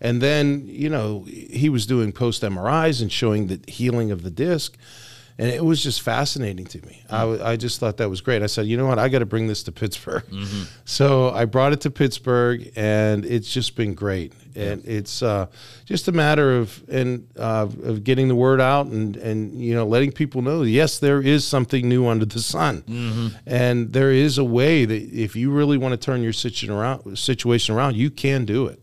And 0.00 0.20
then, 0.22 0.64
you 0.66 0.88
know, 0.88 1.24
he 1.28 1.68
was 1.68 1.86
doing 1.86 2.12
post 2.12 2.42
MRIs 2.42 3.02
and 3.02 3.10
showing 3.10 3.48
the 3.48 3.60
healing 3.66 4.10
of 4.10 4.22
the 4.22 4.30
disc. 4.30 4.76
And 5.40 5.48
it 5.48 5.64
was 5.64 5.80
just 5.80 6.02
fascinating 6.02 6.66
to 6.66 6.84
me. 6.84 7.02
I, 7.08 7.20
w- 7.20 7.40
I 7.44 7.54
just 7.56 7.78
thought 7.78 7.98
that 7.98 8.10
was 8.10 8.20
great. 8.20 8.42
I 8.42 8.46
said, 8.46 8.66
you 8.66 8.76
know 8.76 8.86
what, 8.86 8.98
I 8.98 9.08
got 9.08 9.20
to 9.20 9.26
bring 9.26 9.46
this 9.46 9.62
to 9.64 9.72
Pittsburgh. 9.72 10.24
So 10.84 11.30
I 11.30 11.44
brought 11.44 11.72
it 11.72 11.80
to 11.82 11.90
Pittsburgh, 11.90 12.72
and 12.74 13.24
it's 13.24 13.52
just 13.52 13.76
been 13.76 13.94
great. 13.94 14.32
And 14.56 14.84
it's 14.84 15.22
uh, 15.22 15.46
just 15.84 16.08
a 16.08 16.12
matter 16.12 16.56
of 16.58 16.82
and 16.88 17.28
uh, 17.38 17.68
of 17.84 18.02
getting 18.02 18.26
the 18.26 18.34
word 18.34 18.60
out 18.60 18.86
and 18.86 19.14
and 19.16 19.52
you 19.62 19.74
know 19.74 19.86
letting 19.86 20.10
people 20.10 20.42
know. 20.42 20.62
Yes, 20.62 20.98
there 20.98 21.20
is 21.20 21.44
something 21.46 21.88
new 21.88 22.08
under 22.08 22.24
the 22.24 22.40
sun, 22.40 22.82
and 23.46 23.92
there 23.92 24.10
is 24.10 24.38
a 24.38 24.44
way 24.44 24.84
that 24.86 25.02
if 25.12 25.36
you 25.36 25.52
really 25.52 25.78
want 25.78 25.92
to 25.92 25.96
turn 25.98 26.22
your 26.22 26.32
situation 26.32 26.70
around, 26.70 27.16
situation 27.16 27.76
around, 27.76 27.96
you 27.96 28.10
can 28.10 28.44
do 28.44 28.66
it 28.66 28.80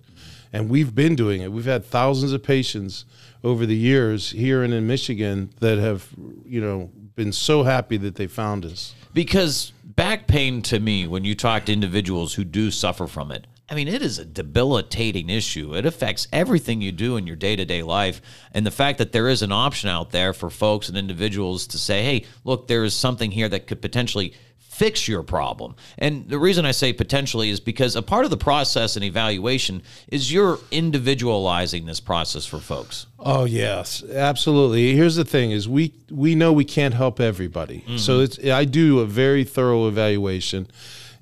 and 0.56 0.70
we've 0.70 0.96
been 0.96 1.18
doing 1.18 1.42
it. 1.42 1.52
We've 1.52 1.66
had 1.66 1.84
thousands 1.84 2.32
of 2.32 2.42
patients 2.42 3.04
over 3.44 3.66
the 3.66 3.76
years 3.76 4.30
here 4.30 4.64
and 4.64 4.74
in 4.74 4.88
Michigan 4.88 5.50
that 5.60 5.80
have, 5.80 6.08
you 6.46 6.62
know, 6.62 6.90
been 7.16 7.34
so 7.34 7.64
happy 7.64 7.98
that 7.98 8.16
they 8.16 8.28
found 8.28 8.64
us. 8.64 8.96
Because 9.14 9.74
back 9.84 10.28
pain 10.28 10.62
to 10.64 10.80
me, 10.80 11.08
when 11.08 11.26
you 11.26 11.36
talk 11.36 11.66
to 11.66 11.74
individuals 11.74 12.36
who 12.36 12.46
do 12.46 12.72
suffer 12.72 13.06
from 13.06 13.32
it, 13.32 13.48
I 13.68 13.76
mean, 13.76 13.90
it 13.90 14.02
is 14.02 14.18
a 14.18 14.24
debilitating 14.24 15.30
issue. 15.30 15.76
It 15.76 15.86
affects 15.86 16.30
everything 16.32 16.82
you 16.82 16.94
do 16.94 17.18
in 17.18 17.28
your 17.28 17.36
day 17.36 17.58
to 17.58 17.66
day 17.66 17.84
life. 17.84 18.22
And 18.54 18.66
the 18.66 18.72
fact 18.72 19.00
that 19.00 19.12
there 19.12 19.28
is 19.28 19.42
an 19.42 19.52
option 19.52 19.90
out 19.90 20.12
there 20.12 20.32
for 20.32 20.50
folks 20.50 20.88
and 20.88 20.98
individuals 20.98 21.68
to 21.68 21.78
say, 21.78 22.02
hey, 22.02 22.26
look, 22.46 22.70
there 22.70 22.86
is 22.86 22.94
something 22.94 23.32
here 23.32 23.50
that 23.50 23.68
could 23.68 23.82
potentially 23.82 24.34
fix 24.76 25.08
your 25.08 25.24
problem. 25.24 25.74
And 25.98 26.28
the 26.28 26.38
reason 26.38 26.66
I 26.66 26.72
say 26.72 26.92
potentially 26.92 27.50
is 27.50 27.62
because 27.62 27.96
a 27.96 28.02
part 28.02 28.26
of 28.26 28.32
the 28.32 28.38
process 28.38 28.98
and 28.98 29.06
evaluation 29.06 29.82
is 30.10 30.34
you're 30.34 30.60
individualizing 30.70 31.86
this 31.86 32.02
process 32.02 32.46
for 32.46 32.60
folks. 32.60 33.06
Oh 33.18 33.46
yes, 33.46 34.04
absolutely. 34.04 34.94
Here's 34.94 35.16
the 35.16 35.24
thing: 35.24 35.52
is 35.52 35.70
we 35.70 35.94
we 36.12 36.36
know 36.36 36.52
we 36.52 36.66
can't 36.66 36.94
help 36.94 37.22
everybody, 37.22 37.80
mm-hmm. 37.80 37.98
so 37.98 38.20
it's 38.20 38.38
I 38.44 38.66
do 38.66 39.00
a 39.00 39.06
very 39.06 39.46
thorough 39.46 39.88
evaluation, 39.88 40.68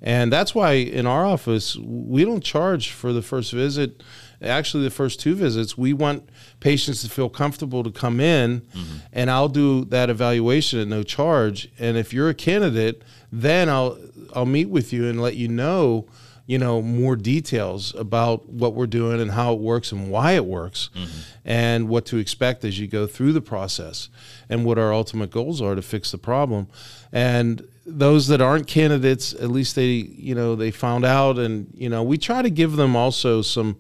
and 0.02 0.34
that's 0.34 0.56
why 0.56 0.72
in 0.72 1.06
our 1.06 1.24
office 1.24 1.76
we 1.78 2.26
don't 2.26 2.44
charge 2.44 2.90
for 2.90 3.14
the 3.14 3.22
first 3.22 3.52
visit. 3.52 4.02
Actually, 4.42 4.84
the 4.84 4.90
first 4.90 5.22
two 5.22 5.36
visits, 5.36 5.78
we 5.78 5.94
want 5.94 6.28
patients 6.60 7.02
to 7.02 7.10
feel 7.10 7.30
comfortable 7.30 7.82
to 7.82 7.92
come 7.92 8.20
in, 8.20 8.60
mm-hmm. 8.60 8.98
and 9.14 9.32
I'll 9.32 9.48
do 9.48 9.86
that 9.86 10.10
evaluation 10.10 10.80
at 10.80 10.88
no 10.90 11.04
charge. 11.04 11.70
And 11.80 11.96
if 11.96 12.12
you're 12.12 12.28
a 12.28 12.34
candidate, 12.34 13.04
then 13.34 13.68
I'll 13.68 13.98
I'll 14.36 14.46
meet 14.46 14.70
with 14.70 14.94
you 14.94 15.08
and 15.08 15.20
let 15.20 15.36
you 15.36 15.48
know 15.48 16.06
you 16.46 16.60
know 16.60 16.82
more 16.82 17.16
details 17.16 17.96
about 17.96 18.48
what 18.48 18.76
we're 18.76 18.86
doing 18.86 19.20
and 19.20 19.32
how 19.32 19.54
it 19.54 19.60
works 19.60 19.92
and 19.92 20.12
why 20.12 20.34
it 20.34 20.46
works 20.46 20.90
mm-hmm. 20.96 21.20
and 21.44 21.90
what 21.90 22.06
to 22.06 22.18
expect 22.18 22.64
as 22.64 22.80
you 22.80 22.88
go 22.88 23.08
through 23.08 23.34
the 23.34 23.42
process 23.42 24.10
and 24.50 24.66
what 24.66 24.78
our 24.78 24.94
ultimate 24.94 25.32
goals 25.32 25.62
are 25.62 25.74
to 25.74 25.82
fix 25.82 26.12
the 26.12 26.18
problem. 26.18 26.68
And 27.12 27.68
those 27.86 28.28
that 28.28 28.40
aren't 28.40 28.68
candidates 28.68 29.34
at 29.34 29.50
least 29.50 29.76
they 29.76 29.88
you 29.88 30.36
know 30.36 30.56
they 30.56 30.72
found 30.72 31.04
out 31.04 31.38
and 31.38 31.68
you 31.74 31.90
know 31.90 32.04
we 32.04 32.18
try 32.18 32.42
to 32.42 32.50
give 32.50 32.76
them 32.76 32.96
also 32.96 33.42
some 33.42 33.78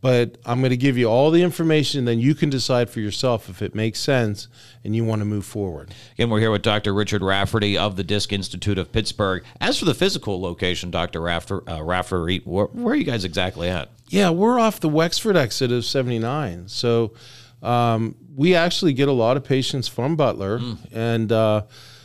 But 0.00 0.38
I'm 0.46 0.60
going 0.60 0.70
to 0.70 0.76
give 0.76 0.96
you 0.96 1.06
all 1.06 1.32
the 1.32 1.42
information, 1.42 2.00
and 2.00 2.08
then 2.08 2.20
you 2.20 2.34
can 2.34 2.50
decide 2.50 2.88
for 2.88 3.00
yourself 3.00 3.48
if 3.48 3.62
it 3.62 3.74
makes 3.74 3.98
sense 3.98 4.46
and 4.84 4.94
you 4.94 5.04
want 5.04 5.20
to 5.20 5.24
move 5.24 5.44
forward. 5.44 5.92
Again, 6.12 6.30
we're 6.30 6.38
here 6.38 6.52
with 6.52 6.62
Dr. 6.62 6.94
Richard 6.94 7.20
Rafferty 7.20 7.76
of 7.76 7.96
the 7.96 8.04
Disc 8.04 8.32
Institute 8.32 8.78
of 8.78 8.92
Pittsburgh. 8.92 9.44
As 9.60 9.78
for 9.78 9.86
the 9.86 9.94
physical 9.94 10.40
location, 10.40 10.92
Dr. 10.92 11.20
Raffer, 11.20 11.68
uh, 11.68 11.82
Rafferty, 11.82 12.42
where, 12.44 12.66
where 12.66 12.92
are 12.92 12.96
you 12.96 13.04
guys 13.04 13.24
exactly 13.24 13.68
at? 13.68 13.90
Yeah, 14.08 14.30
we're 14.30 14.60
off 14.60 14.78
the 14.78 14.88
Wexford 14.88 15.36
exit 15.36 15.72
of 15.72 15.84
79. 15.84 16.68
So 16.68 17.14
um, 17.60 18.14
we 18.36 18.54
actually 18.54 18.92
get 18.92 19.08
a 19.08 19.12
lot 19.12 19.36
of 19.36 19.42
patients 19.42 19.88
from 19.88 20.14
Butler. 20.14 20.60
And, 20.92 21.32
uh, 21.32 21.62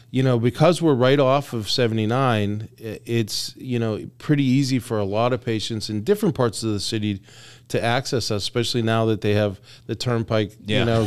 you 0.10 0.22
know, 0.22 0.38
because 0.38 0.82
we're 0.82 0.94
right 0.94 1.20
off 1.20 1.54
of 1.54 1.70
79, 1.70 2.70
it's, 2.78 3.56
you 3.56 3.80
know, 3.80 4.06
pretty 4.18 4.44
easy 4.44 4.78
for 4.80 5.00
a 5.00 5.04
lot 5.04 5.34
of 5.34 5.44
patients 5.44 5.90
in 5.90 6.04
different 6.04 6.36
parts 6.36 6.62
of 6.64 6.72
the 6.72 6.80
city 6.80 7.22
to 7.74 7.84
access 7.84 8.32
us, 8.32 8.42
especially 8.44 8.82
now 8.82 9.06
that 9.06 9.22
they 9.22 9.34
have 9.34 9.60
the 9.86 9.96
turnpike, 9.96 10.54
Yeah. 10.66 10.80
you 10.80 10.86
know, 10.86 11.06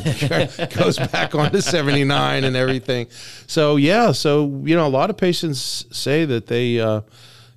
goes 0.76 0.98
back 0.98 1.34
onto 1.34 1.60
79 1.60 2.44
and 2.44 2.54
everything. 2.54 3.08
So, 3.46 3.76
yeah, 3.76 4.12
so, 4.12 4.46
you 4.64 4.76
know, 4.76 4.86
a 4.86 4.88
lot 5.00 5.10
of 5.10 5.16
patients 5.16 5.86
say 5.90 6.24
that 6.26 6.46
they, 6.46 6.78
uh, 6.78 7.00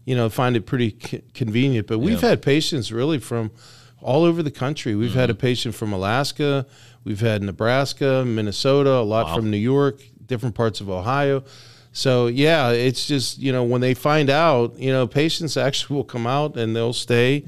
you 0.06 0.16
know, 0.16 0.30
find 0.30 0.56
it 0.56 0.66
pretty 0.66 0.96
c- 1.04 1.22
convenient. 1.34 1.86
But 1.88 2.00
we've 2.00 2.22
had 2.22 2.42
patients 2.42 2.92
really 2.92 3.20
from 3.20 3.52
all 4.02 4.24
over 4.24 4.42
the 4.42 4.52
country. 4.52 4.96
We've 4.96 5.14
had 5.14 5.30
a 5.30 5.36
patient 5.36 5.76
from 5.76 5.92
Alaska, 5.94 6.66
we've 7.04 7.20
had 7.20 7.44
Nebraska, 7.44 8.24
Minnesota, 8.26 8.92
a 8.92 9.02
lot 9.04 9.36
from 9.36 9.52
New 9.52 9.58
York, 9.58 10.02
different 10.26 10.56
parts 10.56 10.82
of 10.82 10.90
Ohio. 10.90 11.44
So 11.92 12.28
yeah, 12.28 12.70
it's 12.70 13.08
just 13.08 13.40
you 13.40 13.52
know 13.52 13.64
when 13.64 13.82
they 13.82 13.94
find 13.96 14.30
out, 14.30 14.78
you 14.78 14.92
know, 14.92 15.08
patients 15.08 15.58
actually 15.58 15.96
will 15.98 16.04
come 16.06 16.28
out 16.28 16.56
and 16.56 16.76
they'll 16.76 16.94
stay 16.94 17.46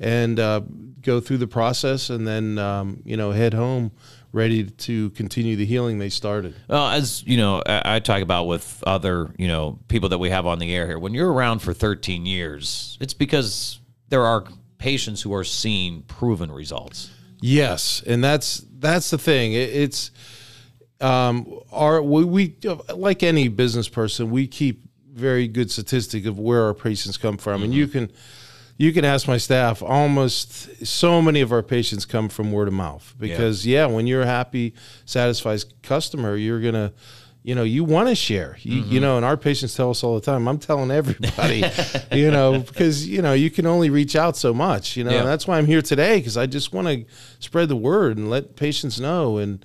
and 0.00 0.38
uh, 0.40 0.60
go 1.00 1.20
through 1.20 1.38
the 1.38 1.46
process 1.46 2.10
and 2.10 2.26
then 2.26 2.58
um, 2.58 3.02
you 3.04 3.16
know 3.16 3.30
head 3.30 3.54
home 3.54 3.92
ready 4.34 4.64
to 4.64 5.10
continue 5.10 5.54
the 5.54 5.64
healing 5.64 6.00
they 6.00 6.08
started. 6.08 6.54
Well, 6.68 6.88
as 6.88 7.22
you 7.24 7.36
know, 7.36 7.62
I, 7.64 7.96
I 7.96 8.00
talk 8.00 8.20
about 8.20 8.46
with 8.46 8.82
other, 8.84 9.32
you 9.38 9.46
know, 9.46 9.78
people 9.86 10.08
that 10.08 10.18
we 10.18 10.30
have 10.30 10.44
on 10.44 10.58
the 10.58 10.74
air 10.74 10.86
here. 10.86 10.98
When 10.98 11.14
you're 11.14 11.32
around 11.32 11.60
for 11.60 11.72
13 11.72 12.26
years, 12.26 12.98
it's 13.00 13.14
because 13.14 13.78
there 14.08 14.24
are 14.24 14.44
patients 14.76 15.22
who 15.22 15.32
are 15.32 15.44
seeing 15.44 16.02
proven 16.02 16.50
results. 16.50 17.10
Yes, 17.40 18.02
and 18.06 18.24
that's 18.24 18.64
that's 18.78 19.10
the 19.10 19.18
thing. 19.18 19.52
It, 19.52 19.70
it's 19.70 20.10
um, 21.00 21.60
our 21.70 22.02
we, 22.02 22.24
we 22.24 22.56
like 22.94 23.22
any 23.22 23.48
business 23.48 23.88
person, 23.88 24.30
we 24.30 24.46
keep 24.46 24.82
very 25.12 25.46
good 25.46 25.70
statistic 25.70 26.26
of 26.26 26.38
where 26.40 26.64
our 26.64 26.74
patients 26.74 27.16
come 27.16 27.36
from, 27.36 27.62
and 27.62 27.72
you 27.72 27.86
can 27.86 28.10
you 28.76 28.92
can 28.92 29.04
ask 29.04 29.28
my 29.28 29.36
staff. 29.38 29.82
Almost 29.82 30.84
so 30.86 31.22
many 31.22 31.40
of 31.40 31.52
our 31.52 31.62
patients 31.62 32.04
come 32.04 32.28
from 32.28 32.50
word 32.52 32.68
of 32.68 32.74
mouth 32.74 33.14
because 33.18 33.66
yeah, 33.66 33.86
when 33.86 34.06
you're 34.06 34.22
a 34.22 34.26
happy, 34.26 34.74
satisfied 35.04 35.62
customer, 35.82 36.36
you're 36.36 36.60
gonna, 36.60 36.92
you 37.42 37.54
know, 37.54 37.62
you 37.62 37.84
want 37.84 38.08
to 38.08 38.14
share. 38.14 38.56
You, 38.62 38.80
you 38.82 39.00
know, 39.00 39.16
and 39.16 39.24
our 39.24 39.36
patients 39.36 39.76
tell 39.76 39.90
us 39.90 40.02
all 40.02 40.14
the 40.14 40.20
time. 40.22 40.48
I'm 40.48 40.58
telling 40.58 40.90
everybody, 40.90 41.62
you 42.12 42.30
know, 42.30 42.58
because 42.60 43.06
you 43.06 43.22
know 43.22 43.32
you 43.34 43.50
can 43.50 43.66
only 43.66 43.90
reach 43.90 44.16
out 44.16 44.36
so 44.36 44.52
much. 44.54 44.96
You 44.96 45.04
know, 45.04 45.10
Yeah. 45.12 45.18
and 45.20 45.28
that's 45.28 45.46
why 45.46 45.58
I'm 45.58 45.66
here 45.66 45.82
today 45.82 46.18
because 46.18 46.36
I 46.36 46.46
just 46.46 46.72
want 46.72 46.88
to 46.88 47.04
spread 47.38 47.68
the 47.68 47.76
word 47.76 48.16
and 48.16 48.28
let 48.30 48.56
patients 48.56 48.98
know. 48.98 49.38
And 49.38 49.64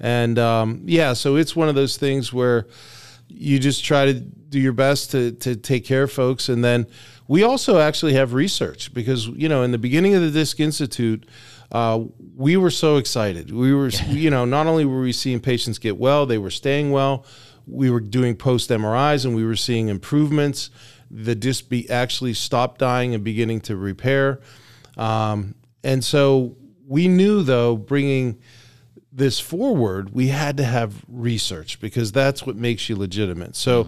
and 0.00 0.38
um, 0.38 0.82
yeah, 0.84 1.12
so 1.14 1.36
it's 1.36 1.54
one 1.56 1.68
of 1.68 1.74
those 1.74 1.96
things 1.96 2.32
where 2.32 2.66
you 3.28 3.58
just 3.58 3.82
try 3.84 4.04
to 4.06 4.14
do 4.14 4.60
your 4.60 4.74
best 4.74 5.12
to 5.12 5.32
to 5.32 5.56
take 5.56 5.86
care 5.86 6.02
of 6.02 6.12
folks 6.12 6.48
and 6.50 6.62
then 6.62 6.86
we 7.32 7.42
also 7.42 7.78
actually 7.78 8.12
have 8.12 8.34
research 8.34 8.92
because 8.92 9.26
you 9.28 9.48
know 9.48 9.62
in 9.62 9.72
the 9.72 9.78
beginning 9.78 10.14
of 10.14 10.20
the 10.20 10.30
disc 10.30 10.60
institute 10.60 11.24
uh, 11.72 11.98
we 12.36 12.58
were 12.58 12.70
so 12.70 12.98
excited. 12.98 13.50
We 13.50 13.72
were 13.74 13.88
you 14.08 14.28
know 14.28 14.44
not 14.44 14.66
only 14.66 14.84
were 14.84 15.00
we 15.00 15.14
seeing 15.14 15.40
patients 15.40 15.78
get 15.78 15.96
well 15.96 16.26
they 16.26 16.36
were 16.36 16.50
staying 16.50 16.90
well 16.90 17.24
we 17.66 17.88
were 17.88 18.00
doing 18.00 18.36
post 18.36 18.68
mris 18.68 19.24
and 19.24 19.34
we 19.34 19.46
were 19.46 19.56
seeing 19.56 19.88
improvements. 19.88 20.68
The 21.10 21.34
disc 21.34 21.70
be 21.70 21.88
actually 21.88 22.34
stopped 22.34 22.80
dying 22.80 23.14
and 23.14 23.24
beginning 23.24 23.60
to 23.62 23.76
repair. 23.76 24.40
Um, 24.98 25.54
and 25.82 26.04
so 26.04 26.58
we 26.86 27.08
knew 27.08 27.42
though 27.42 27.78
bringing 27.78 28.40
this 29.10 29.40
forward, 29.40 30.14
we 30.14 30.28
had 30.28 30.58
to 30.58 30.64
have 30.64 31.02
research 31.08 31.80
because 31.80 32.12
that's 32.12 32.44
what 32.44 32.56
makes 32.56 32.90
you 32.90 32.96
legitimate. 32.96 33.56
So 33.56 33.86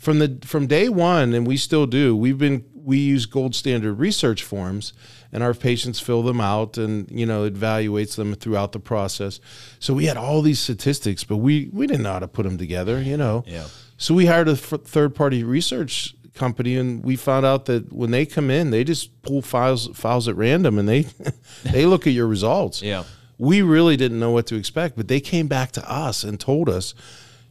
from 0.00 0.18
the 0.18 0.38
from 0.44 0.66
day 0.66 0.88
one, 0.88 1.34
and 1.34 1.46
we 1.46 1.58
still 1.58 1.86
do, 1.86 2.16
we've 2.16 2.38
been 2.38 2.64
we 2.84 2.98
use 2.98 3.26
gold 3.26 3.54
standard 3.54 3.94
research 3.94 4.42
forms 4.42 4.92
and 5.32 5.42
our 5.42 5.54
patients 5.54 6.00
fill 6.00 6.22
them 6.22 6.40
out 6.40 6.76
and 6.78 7.08
you 7.10 7.26
know 7.26 7.48
evaluates 7.48 8.16
them 8.16 8.34
throughout 8.34 8.72
the 8.72 8.80
process. 8.80 9.40
So 9.78 9.94
we 9.94 10.06
had 10.06 10.16
all 10.16 10.42
these 10.42 10.60
statistics, 10.60 11.24
but 11.24 11.36
we 11.38 11.68
we 11.72 11.86
didn't 11.86 12.02
know 12.02 12.12
how 12.14 12.18
to 12.20 12.28
put 12.28 12.44
them 12.44 12.58
together, 12.58 13.00
you 13.00 13.16
know. 13.16 13.44
Yeah. 13.46 13.66
So 13.96 14.14
we 14.14 14.26
hired 14.26 14.48
a 14.48 14.52
f- 14.52 14.80
third 14.84 15.14
party 15.14 15.44
research 15.44 16.14
company 16.34 16.76
and 16.76 17.04
we 17.04 17.16
found 17.16 17.44
out 17.44 17.66
that 17.66 17.92
when 17.92 18.10
they 18.12 18.24
come 18.24 18.50
in, 18.50 18.70
they 18.70 18.82
just 18.84 19.20
pull 19.22 19.42
files 19.42 19.88
files 19.94 20.26
at 20.28 20.36
random 20.36 20.78
and 20.78 20.88
they 20.88 21.06
they 21.64 21.86
look 21.86 22.06
at 22.06 22.12
your 22.12 22.26
results 22.26 22.82
Yeah. 22.82 23.04
we 23.38 23.62
really 23.62 23.96
didn't 23.96 24.18
know 24.20 24.30
what 24.30 24.46
to 24.46 24.56
expect, 24.56 24.96
but 24.96 25.08
they 25.08 25.20
came 25.20 25.48
back 25.48 25.72
to 25.72 25.90
us 25.92 26.24
and 26.24 26.38
told 26.40 26.68
us, 26.68 26.94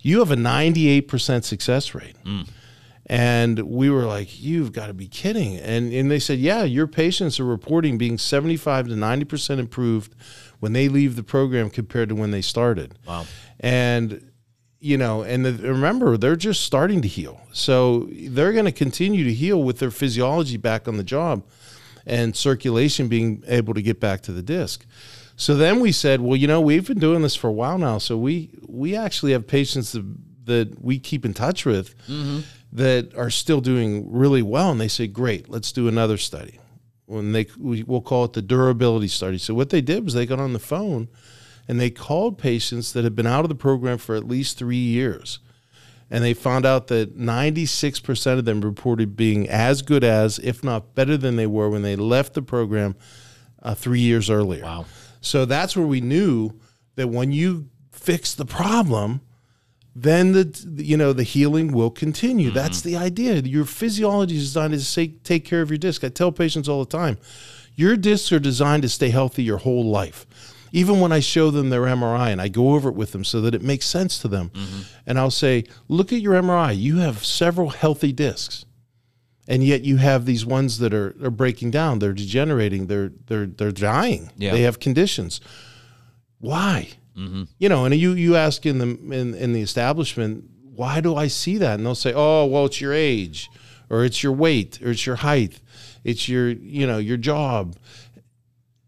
you 0.01 0.19
have 0.19 0.31
a 0.31 0.35
98% 0.35 1.43
success 1.43 1.93
rate. 1.93 2.15
Mm. 2.25 2.47
And 3.09 3.59
we 3.61 3.89
were 3.89 4.05
like, 4.05 4.39
you've 4.39 4.71
got 4.71 4.87
to 4.87 4.93
be 4.93 5.07
kidding. 5.07 5.57
And, 5.57 5.91
and 5.91 6.11
they 6.11 6.19
said, 6.19 6.37
yeah, 6.37 6.63
your 6.63 6.85
patients 6.85 7.39
are 7.39 7.45
reporting 7.45 7.97
being 7.97 8.19
75 8.19 8.87
to 8.89 8.93
90% 8.93 9.57
improved 9.57 10.13
when 10.59 10.73
they 10.73 10.87
leave 10.87 11.15
the 11.15 11.23
program 11.23 11.71
compared 11.71 12.09
to 12.09 12.15
when 12.15 12.29
they 12.29 12.41
started. 12.41 12.99
Wow. 13.07 13.25
And, 13.59 14.31
you 14.79 14.95
know, 14.95 15.23
and 15.23 15.43
the, 15.43 15.53
remember, 15.53 16.17
they're 16.17 16.35
just 16.35 16.61
starting 16.61 17.01
to 17.01 17.07
heal. 17.07 17.41
So 17.51 18.07
they're 18.11 18.53
going 18.53 18.65
to 18.65 18.71
continue 18.71 19.23
to 19.23 19.33
heal 19.33 19.63
with 19.63 19.79
their 19.79 19.91
physiology 19.91 20.57
back 20.57 20.87
on 20.87 20.97
the 20.97 21.03
job 21.03 21.43
and 22.05 22.35
circulation 22.35 23.07
being 23.07 23.43
able 23.47 23.73
to 23.73 23.81
get 23.81 23.99
back 23.99 24.21
to 24.21 24.31
the 24.31 24.43
disc. 24.43 24.85
So 25.35 25.55
then 25.55 25.79
we 25.79 25.91
said, 25.91 26.21
well, 26.21 26.35
you 26.35 26.47
know, 26.47 26.61
we've 26.61 26.85
been 26.85 26.99
doing 26.99 27.21
this 27.21 27.35
for 27.35 27.47
a 27.47 27.53
while 27.53 27.77
now. 27.77 27.97
So 27.97 28.17
we 28.17 28.49
we 28.67 28.95
actually 28.95 29.31
have 29.31 29.47
patients 29.47 29.93
that, 29.93 30.05
that 30.45 30.83
we 30.83 30.99
keep 30.99 31.23
in 31.23 31.33
touch 31.33 31.65
with 31.65 31.97
mm-hmm. 32.07 32.41
That 32.71 33.15
are 33.15 33.29
still 33.29 33.61
doing 33.61 34.11
really 34.11 34.41
well. 34.41 34.71
And 34.71 34.79
they 34.79 34.87
say, 34.87 35.07
great, 35.07 35.49
let's 35.49 35.71
do 35.71 35.87
another 35.87 36.17
study. 36.17 36.59
When 37.05 37.31
they 37.31 37.47
we, 37.57 37.83
we'll 37.83 38.01
call 38.01 38.25
it 38.25 38.33
the 38.33 38.41
durability 38.41 39.07
study. 39.07 39.39
So 39.39 39.55
what 39.55 39.69
they 39.69 39.81
did 39.81 40.03
was 40.03 40.13
they 40.13 40.27
got 40.27 40.39
on 40.39 40.53
the 40.53 40.59
phone 40.59 41.09
and 41.67 41.79
they 41.79 41.89
called 41.89 42.37
patients 42.37 42.93
that 42.93 43.03
had 43.03 43.15
been 43.15 43.27
out 43.27 43.45
of 43.45 43.49
the 43.49 43.55
program 43.55 43.97
for 43.97 44.15
at 44.15 44.27
least 44.27 44.57
three 44.57 44.77
years. 44.77 45.39
And 46.11 46.23
they 46.23 46.33
found 46.33 46.65
out 46.65 46.87
that 46.87 47.17
96% 47.17 48.39
of 48.39 48.45
them 48.45 48.61
reported 48.61 49.15
being 49.15 49.47
as 49.47 49.83
good 49.83 50.03
as, 50.03 50.39
if 50.39 50.63
not 50.63 50.95
better 50.95 51.17
than 51.17 51.35
they 51.35 51.45
were 51.45 51.69
when 51.69 51.83
they 51.83 51.95
left 51.95 52.33
the 52.33 52.41
program 52.41 52.95
uh, 53.61 53.75
three 53.75 53.99
years 53.99 54.29
earlier. 54.29 54.63
Wow. 54.63 54.85
So 55.21 55.45
that's 55.45 55.77
where 55.77 55.85
we 55.85 56.01
knew 56.01 56.59
that 56.95 57.09
when 57.09 57.31
you 57.31 57.69
fix 57.91 58.33
the 58.33 58.45
problem, 58.45 59.21
then 59.95 60.31
the 60.33 60.83
you 60.83 60.97
know 60.97 61.13
the 61.13 61.23
healing 61.23 61.71
will 61.71 61.89
continue. 61.89 62.51
That's 62.51 62.79
mm-hmm. 62.81 62.89
the 62.89 62.97
idea. 62.97 63.35
Your 63.41 63.65
physiology 63.65 64.37
is 64.37 64.43
designed 64.43 64.73
to 64.73 64.79
say, 64.79 65.07
take 65.23 65.45
care 65.45 65.61
of 65.61 65.69
your 65.69 65.77
disc. 65.77 66.03
I 66.03 66.09
tell 66.09 66.31
patients 66.31 66.69
all 66.69 66.83
the 66.83 66.97
time, 66.97 67.17
your 67.75 67.97
discs 67.97 68.31
are 68.31 68.39
designed 68.39 68.83
to 68.83 68.89
stay 68.89 69.09
healthy 69.09 69.43
your 69.43 69.57
whole 69.57 69.85
life. 69.85 70.25
Even 70.71 70.99
when 70.99 71.11
I 71.11 71.19
show 71.19 71.49
them 71.49 71.71
their 71.71 71.81
MRI 71.81 72.31
and 72.31 72.39
I 72.39 72.47
go 72.47 72.75
over 72.75 72.89
it 72.89 72.95
with 72.95 73.11
them 73.11 73.23
so 73.23 73.41
that 73.41 73.55
it 73.55 73.63
makes 73.63 73.87
sense 73.87 74.19
to 74.19 74.27
them, 74.27 74.51
mm-hmm. 74.51 74.81
and 75.07 75.17
I'll 75.17 75.31
say, 75.31 75.63
look 75.87 76.13
at 76.13 76.21
your 76.21 76.35
MRI. 76.35 76.77
You 76.77 76.97
have 76.97 77.25
several 77.25 77.69
healthy 77.69 78.13
discs 78.13 78.65
and 79.49 79.63
yet 79.63 79.81
you 79.81 79.97
have 79.97 80.25
these 80.25 80.45
ones 80.45 80.77
that 80.77 80.93
are, 80.93 81.15
are 81.21 81.31
breaking 81.31 81.71
down 81.71 81.99
they're 81.99 82.13
degenerating 82.13 82.87
they're 82.87 83.11
they're 83.25 83.47
they're 83.47 83.71
dying 83.71 84.31
Yeah. 84.37 84.51
they 84.51 84.61
have 84.61 84.79
conditions 84.79 85.41
why 86.39 86.89
Mm-hmm. 87.17 87.43
you 87.57 87.67
know 87.67 87.85
and 87.85 87.93
you 87.95 88.11
you 88.13 88.35
ask 88.35 88.65
in 88.65 88.77
the 88.77 88.87
in, 88.87 89.33
in 89.33 89.51
the 89.53 89.61
establishment 89.61 90.45
why 90.79 91.01
do 91.01 91.15
i 91.15 91.27
see 91.27 91.57
that? 91.57 91.73
And 91.75 91.85
they'll 91.85 91.95
say 91.95 92.13
oh 92.15 92.45
well 92.45 92.65
it's 92.65 92.79
your 92.79 92.93
age 92.93 93.49
or 93.89 94.05
it's 94.05 94.23
your 94.23 94.31
weight 94.31 94.81
or 94.81 94.91
it's 94.91 95.05
your 95.05 95.17
height 95.17 95.59
it's 96.05 96.29
your 96.29 96.49
you 96.49 96.87
know 96.87 96.97
your 96.97 97.17
job. 97.17 97.75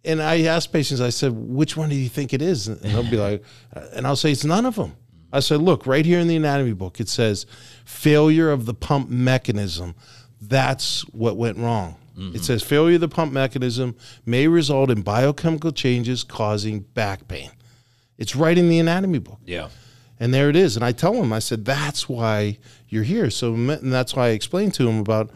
And 0.06 0.22
i 0.22 0.44
ask 0.44 0.72
patients 0.72 1.02
i 1.02 1.10
said 1.10 1.34
which 1.34 1.76
one 1.76 1.90
do 1.90 1.96
you 1.96 2.08
think 2.10 2.34
it 2.34 2.42
is? 2.42 2.68
And 2.68 2.80
they'll 2.80 3.10
be 3.10 3.18
like 3.18 3.44
and 3.94 4.08
i'll 4.08 4.16
say 4.16 4.32
it's 4.32 4.46
none 4.46 4.66
of 4.66 4.76
them 4.76 4.96
i 5.34 5.42
said 5.42 5.62
look 5.62 5.86
right 5.86 6.06
here 6.06 6.20
in 6.20 6.28
the 6.28 6.38
anatomy 6.38 6.74
book 6.74 7.00
it 7.00 7.10
says 7.10 7.46
failure 7.84 8.50
of 8.52 8.66
the 8.66 8.74
pump 8.74 9.10
mechanism. 9.10 9.96
That's 10.42 11.02
what 11.10 11.38
went 11.38 11.58
wrong. 11.58 11.98
Mm-hmm. 12.18 12.36
It 12.36 12.44
says 12.44 12.64
failure 12.64 12.96
of 12.96 13.02
the 13.02 13.10
pump 13.10 13.32
mechanism 13.32 13.96
may 14.26 14.48
result 14.48 14.90
in 14.90 15.02
biochemical 15.02 15.72
changes 15.72 16.24
causing 16.24 16.80
back 16.80 17.28
pain 17.28 17.52
it's 18.22 18.36
right 18.36 18.58
in 18.58 18.70
the 18.70 18.78
anatomy 18.80 19.20
book 19.20 19.40
Yeah. 19.46 19.68
and 20.20 20.32
there 20.34 20.50
it 20.50 20.56
is. 20.56 20.76
And 20.78 20.86
I 20.86 20.92
tell 20.92 21.14
him, 21.16 21.34
I 21.34 21.40
said, 21.40 21.66
that's 21.66 22.08
why 22.08 22.60
you're 22.88 23.04
here. 23.04 23.30
So, 23.32 23.54
and 23.56 23.92
that's 23.92 24.16
why 24.16 24.28
I 24.28 24.30
explained 24.30 24.74
to 24.76 24.88
him 24.88 25.00
about 25.00 25.32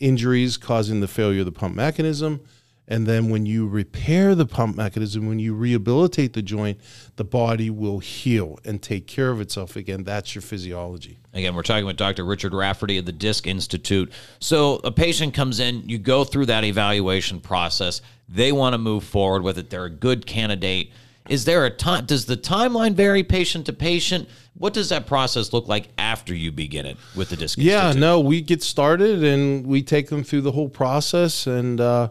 injuries 0.00 0.56
causing 0.56 1.00
the 1.00 1.08
failure 1.08 1.40
of 1.40 1.46
the 1.46 1.52
pump 1.52 1.74
mechanism. 1.76 2.40
And 2.88 3.06
then 3.06 3.30
when 3.30 3.46
you 3.46 3.68
repair 3.68 4.34
the 4.34 4.44
pump 4.44 4.76
mechanism, 4.76 5.28
when 5.28 5.38
you 5.38 5.54
rehabilitate 5.54 6.32
the 6.32 6.42
joint, 6.42 6.80
the 7.16 7.24
body 7.24 7.70
will 7.70 8.00
heal 8.00 8.58
and 8.64 8.82
take 8.82 9.06
care 9.06 9.30
of 9.30 9.40
itself 9.40 9.76
again. 9.76 10.02
That's 10.02 10.34
your 10.34 10.42
physiology. 10.42 11.18
Again, 11.32 11.54
we're 11.54 11.62
talking 11.62 11.86
with 11.86 11.96
Dr. 11.96 12.24
Richard 12.24 12.52
Rafferty 12.54 12.98
of 12.98 13.04
the 13.04 13.12
Disc 13.12 13.46
Institute. 13.46 14.10
So 14.40 14.80
a 14.84 14.90
patient 14.90 15.32
comes 15.32 15.60
in, 15.60 15.88
you 15.88 15.98
go 15.98 16.24
through 16.24 16.46
that 16.46 16.64
evaluation 16.64 17.40
process. 17.40 18.02
They 18.28 18.52
want 18.52 18.74
to 18.74 18.78
move 18.78 19.04
forward 19.04 19.42
with 19.42 19.58
it. 19.58 19.70
They're 19.70 19.84
a 19.84 19.90
good 19.90 20.26
candidate. 20.26 20.92
Is 21.32 21.46
there 21.46 21.64
a 21.64 21.70
time? 21.70 22.04
Does 22.04 22.26
the 22.26 22.36
timeline 22.36 22.92
vary 22.92 23.22
patient 23.22 23.64
to 23.64 23.72
patient? 23.72 24.28
What 24.52 24.74
does 24.74 24.90
that 24.90 25.06
process 25.06 25.54
look 25.54 25.66
like 25.66 25.88
after 25.96 26.34
you 26.34 26.52
begin 26.52 26.84
it 26.84 26.98
with 27.16 27.30
the 27.30 27.36
Disc 27.36 27.56
Yeah, 27.56 27.92
no, 27.96 28.20
we 28.20 28.42
get 28.42 28.62
started 28.62 29.24
and 29.24 29.66
we 29.66 29.82
take 29.82 30.10
them 30.10 30.24
through 30.24 30.42
the 30.42 30.52
whole 30.52 30.68
process, 30.68 31.46
and 31.46 31.80
uh, 31.80 32.10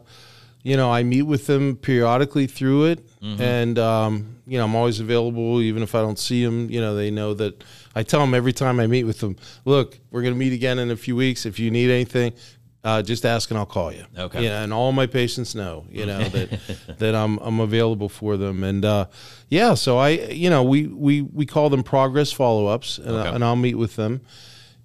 you 0.64 0.76
know, 0.76 0.92
I 0.92 1.04
meet 1.04 1.22
with 1.22 1.46
them 1.46 1.76
periodically 1.76 2.48
through 2.48 2.86
it, 2.86 3.08
and 3.22 3.78
um, 3.78 4.38
you 4.48 4.58
know, 4.58 4.64
I'm 4.64 4.74
always 4.74 5.00
available, 5.00 5.62
even 5.62 5.84
if 5.84 5.94
I 5.94 6.02
don't 6.02 6.18
see 6.18 6.44
them. 6.44 6.72
You 6.72 6.82
know, 6.82 6.96
they 6.96 7.12
know 7.12 7.36
that 7.36 7.64
I 7.94 8.02
tell 8.02 8.22
them 8.22 8.34
every 8.34 8.54
time 8.54 8.80
I 8.80 8.88
meet 8.88 9.04
with 9.04 9.20
them, 9.20 9.36
look, 9.66 10.00
we're 10.10 10.24
going 10.24 10.34
to 10.34 10.40
meet 10.40 10.54
again 10.54 10.80
in 10.80 10.90
a 10.90 10.98
few 10.98 11.16
weeks. 11.16 11.46
If 11.46 11.60
you 11.60 11.70
need 11.70 11.92
anything. 11.92 12.34
Uh, 12.84 13.02
just 13.02 13.26
ask 13.26 13.52
and 13.52 13.60
I'll 13.60 13.66
call 13.68 13.92
you. 13.92 14.04
Okay. 14.18 14.44
Yeah, 14.44 14.64
and 14.64 14.74
all 14.74 14.92
my 14.92 15.06
patients 15.06 15.54
know, 15.54 15.86
you 15.90 16.06
know, 16.08 16.24
that 16.30 16.60
that 16.98 17.14
I'm 17.14 17.38
I'm 17.40 17.60
available 17.60 18.10
for 18.10 18.38
them, 18.38 18.64
and 18.64 18.84
uh, 18.84 19.06
yeah, 19.50 19.76
so 19.76 20.00
I, 20.00 20.10
you 20.10 20.50
know, 20.50 20.64
we 20.64 20.88
we 20.88 21.22
we 21.22 21.46
call 21.46 21.70
them 21.70 21.84
progress 21.84 22.32
follow 22.32 22.66
ups, 22.68 22.98
and, 22.98 23.10
Okay. 23.10 23.30
and 23.36 23.44
I'll 23.44 23.56
meet 23.56 23.76
with 23.76 23.98
them, 23.98 24.22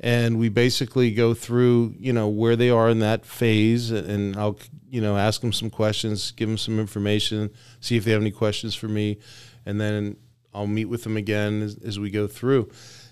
and 0.01 0.39
we 0.39 0.51
basically 0.51 1.11
go 1.11 1.33
through 1.33 1.95
you 1.99 2.13
know 2.13 2.29
where 2.29 2.55
they 2.55 2.69
are 2.69 2.91
in 2.91 2.99
that 2.99 3.25
phase 3.25 3.91
and 3.91 4.37
i'll 4.37 4.59
you 4.91 5.01
know 5.01 5.17
ask 5.17 5.41
them 5.41 5.53
some 5.55 5.71
questions 5.71 6.33
give 6.33 6.49
them 6.49 6.59
some 6.59 6.79
information 6.79 7.49
see 7.81 7.97
if 7.97 8.05
they 8.05 8.11
have 8.13 8.21
any 8.21 8.31
questions 8.31 8.75
for 8.75 8.89
me 8.89 9.17
and 9.65 9.81
then 9.81 10.15
i'll 10.53 10.67
meet 10.67 10.85
with 10.85 11.03
them 11.03 11.17
again 11.17 11.63
as, 11.63 11.79
as 11.83 11.99
we 11.99 12.11
go 12.11 12.27
through 12.27 12.69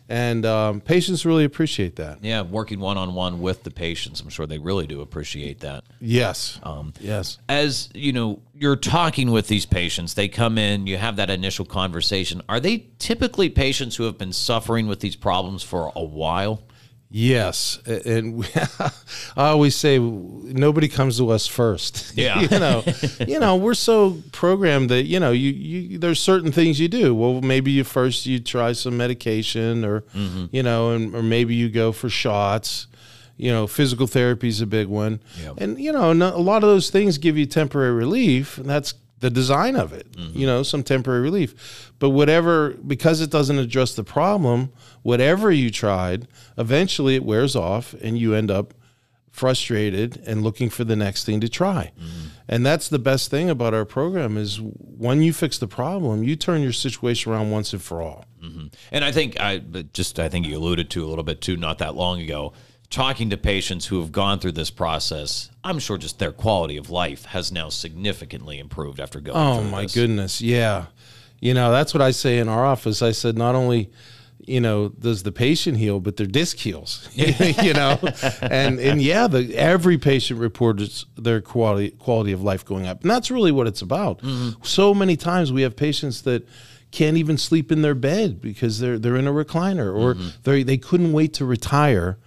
and 0.09 0.45
um, 0.45 0.81
patients 0.81 1.25
really 1.25 1.45
appreciate 1.45 1.97
that 1.97 2.19
Yeah, 2.23 2.43
working 2.43 2.79
one 2.81 2.99
on 2.99 3.15
one 3.15 3.41
with 3.41 3.63
the 3.63 3.71
patients. 3.71 4.21
I'm 4.21 4.29
sure 4.29 4.47
they 4.47 4.59
really 4.59 4.87
do 4.87 5.01
appreciate 5.01 5.61
that. 5.61 5.85
yes 6.01 6.61
Um, 6.63 6.93
yes 7.01 7.39
as 7.49 7.89
you 7.95 8.13
know 8.13 8.41
you're 8.55 8.77
talking 8.77 9.31
with 9.31 9.49
these 9.49 9.67
patients 9.67 10.15
they 10.15 10.29
come 10.29 10.59
in 10.59 10.87
you 10.87 10.97
have 10.99 11.17
that 11.17 11.31
initial 11.31 11.65
conversation 11.65 12.43
are 12.49 12.61
they 12.61 12.87
typically 12.99 13.49
patients 13.49 13.97
who 13.97 14.05
have 14.05 14.19
been 14.19 14.33
suffering 14.33 14.87
with 14.87 15.01
these 15.01 15.17
problems 15.17 15.63
for 15.63 15.91
a 15.97 16.05
while 16.05 16.63
Yes, 17.11 17.79
and 17.87 18.35
we, 18.39 18.47
I 19.37 19.49
always 19.49 19.77
say 19.77 19.99
nobody 19.99 20.89
comes 20.89 21.19
to 21.19 21.31
us 21.31 21.47
first. 21.47 22.13
Yeah. 22.25 22.41
you 22.41 22.59
know, 22.59 22.83
you 23.27 23.39
know, 23.39 23.57
we're 23.57 23.75
so 23.75 24.23
programmed 24.33 24.89
that 24.91 25.05
you 25.05 25.21
know, 25.21 25.31
you, 25.31 25.51
you 25.51 25.99
there's 25.99 26.19
certain 26.21 26.51
things 26.53 26.81
you 26.81 26.89
do. 26.89 27.15
Well, 27.15 27.41
maybe 27.41 27.71
you 27.71 27.85
first 27.85 28.27
you 28.27 28.41
try 28.41 28.73
some 28.73 28.97
medication, 28.97 29.85
or 29.85 30.03
mm-hmm. 30.15 30.47
you 30.53 30.63
know, 30.63 30.91
and 30.93 31.15
or 31.15 31.23
maybe 31.23 31.55
you 31.55 31.69
go 31.69 31.93
for 31.93 32.09
shots. 32.09 32.87
You 33.37 33.51
know, 33.51 33.67
physical 33.67 34.07
therapy 34.07 34.49
is 34.49 34.61
a 34.61 34.67
big 34.67 34.87
one, 34.87 35.21
Yep. 35.43 35.55
and 35.59 35.79
you 35.79 35.93
know, 35.93 36.13
a 36.13 36.39
lot 36.39 36.63
of 36.63 36.69
those 36.69 36.89
things 36.91 37.19
give 37.19 37.37
you 37.37 37.47
temporary 37.47 37.93
relief, 37.93 38.59
and 38.59 38.71
that's 38.71 38.95
the 39.25 39.31
design 39.31 39.75
of 39.75 39.95
it. 39.95 40.13
Mm-hmm. 40.13 40.39
You 40.39 40.47
know, 40.47 40.63
some 40.63 40.83
temporary 40.83 41.23
relief, 41.23 41.91
but 41.99 42.11
whatever 42.11 42.75
because 42.87 43.23
it 43.23 43.31
doesn't 43.31 43.59
address 43.59 43.95
the 43.95 44.05
problem, 44.05 44.71
whatever 45.03 45.51
you 45.51 45.71
tried, 45.71 46.29
eventually 46.59 47.15
it 47.15 47.25
wears 47.25 47.57
off, 47.57 47.95
and 48.03 48.19
you 48.19 48.35
end 48.35 48.51
up 48.51 48.75
frustrated 49.31 50.23
and 50.27 50.43
looking 50.43 50.69
for 50.69 50.85
the 50.85 50.95
next 50.95 51.25
thing 51.25 51.41
to 51.41 51.49
try. 51.49 51.91
Mm-hmm. 51.99 52.27
And 52.49 52.67
that's 52.67 52.91
the 52.91 52.99
best 52.99 53.31
thing 53.31 53.49
about 53.49 53.73
our 53.73 53.87
program 53.87 54.37
is 54.37 54.61
when 54.61 55.23
you 55.23 55.33
fix 55.33 55.57
the 55.57 55.67
problem, 55.67 56.23
you 56.23 56.37
turn 56.37 56.61
your 56.61 56.75
situation 56.75 57.33
around 57.33 57.51
once 57.51 57.73
and 57.73 57.81
for 57.81 58.03
all. 58.03 58.27
Mm-hmm. 58.43 58.67
And 58.93 59.05
I 59.07 59.11
think 59.11 59.41
I 59.41 59.61
but 59.61 59.95
just 59.95 60.21
I 60.21 60.29
think 60.29 60.47
you 60.47 60.59
alluded 60.59 60.91
to 60.91 61.03
a 61.03 61.09
little 61.09 61.25
bit 61.25 61.41
too 61.41 61.57
not 61.57 61.79
that 61.79 61.95
long 61.95 62.21
ago 62.21 62.53
talking 62.95 63.31
to 63.31 63.37
patients 63.37 63.87
who 63.87 64.01
have 64.01 64.13
gone 64.13 64.39
through 64.39 64.53
this 64.53 64.71
process. 64.71 65.51
I'm 65.65 65.81
sure 65.81 65.99
just 65.99 66.21
their 66.21 66.31
quality 66.31 66.77
of 66.77 66.91
life 66.91 67.25
has 67.27 67.51
now 67.51 67.69
significantly 67.69 68.61
improved 68.61 69.01
after 69.01 69.21
going 69.21 69.37
oh, 69.37 69.59
through. 69.59 69.69
Oh 69.69 69.71
my 69.71 69.83
this. 69.83 69.95
goodness, 69.95 70.41
yeah. 70.41 70.87
You 71.41 71.55
know, 71.55 71.73
that's 71.73 71.93
what 71.93 72.01
I 72.01 72.13
say 72.13 72.39
in 72.39 72.49
our 72.49 72.65
office. 72.65 73.03
I 73.03 73.11
said 73.11 73.37
not 73.37 73.57
only 73.57 73.91
you 74.47 74.61
know 74.61 74.91
does 74.91 75.25
the 75.25 75.33
patient 75.33 75.77
heal, 75.79 75.99
but 75.99 76.17
their 76.17 76.27
disc 76.27 76.57
heals. 76.57 77.09
you 77.15 77.73
know, 77.73 77.99
and 78.41 78.79
and 78.79 79.03
yeah, 79.03 79.27
the 79.27 79.55
every 79.57 79.99
patient 79.99 80.39
reports 80.39 81.05
their 81.17 81.41
quality 81.41 81.91
quality 81.91 82.31
of 82.31 82.43
life 82.43 82.65
going 82.65 82.87
up, 82.87 83.03
and 83.03 83.11
that's 83.11 83.31
really 83.31 83.51
what 83.51 83.67
it's 83.67 83.83
about. 83.83 84.19
Mm-hmm. 84.19 84.63
So 84.63 84.95
many 84.95 85.17
times 85.17 85.53
we 85.53 85.63
have 85.63 85.75
patients 85.75 86.23
that 86.23 86.47
can't 86.93 87.17
even 87.17 87.37
sleep 87.37 87.73
in 87.73 87.83
their 87.83 87.97
bed 87.97 88.41
because 88.41 88.79
they're 88.79 89.01
they're 89.01 89.17
in 89.17 89.27
a 89.27 89.33
recliner 89.33 89.93
or 89.93 90.15
mm-hmm. 90.15 90.29
they 90.45 90.63
they 90.63 90.79
couldn't 90.79 91.13
wait 91.13 91.35
to 91.35 91.45
retire. 91.45 92.19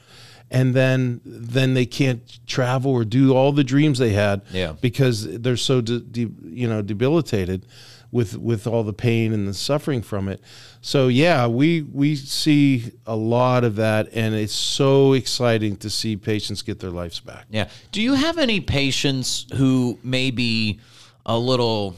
And 0.50 0.74
then, 0.74 1.20
then 1.26 1.74
they 1.74 1.86
can't 1.86 2.40
travel 2.48 2.92
or 2.92 3.04
do 3.04 3.36
all 3.36 3.52
the 3.52 3.64
dreams 3.66 4.00
they 4.00 4.12
had 4.14 4.42
Yeah. 4.52 4.76
because 4.80 5.40
they're 5.42 5.58
so 5.58 5.82
de- 5.82 6.00
de- 6.00 6.32
you 6.46 6.70
know 6.70 6.82
debilitated 6.82 7.66
with 8.12 8.38
with 8.38 8.68
all 8.68 8.84
the 8.84 8.94
pain 8.94 9.34
and 9.34 9.48
the 9.48 9.54
suffering 9.54 10.02
from 10.02 10.30
it. 10.30 10.42
So 10.82 11.08
yeah, 11.08 11.48
we 11.48 11.82
we 11.82 12.16
see 12.16 12.92
a 13.06 13.16
lot 13.16 13.64
of 13.64 13.76
that, 13.76 14.10
and 14.14 14.34
it's 14.34 14.54
so 14.54 15.14
exciting 15.14 15.76
to 15.78 15.90
see 15.90 16.16
patients 16.16 16.62
get 16.62 16.80
their 16.80 16.92
lives 16.92 17.20
back. 17.20 17.46
Yeah. 17.50 17.68
Do 17.92 18.02
you 18.02 18.14
have 18.14 18.38
any 18.38 18.62
patients 18.62 19.46
who 19.56 20.00
may 20.04 20.32
be 20.32 20.80
a 21.26 21.38
little 21.38 21.96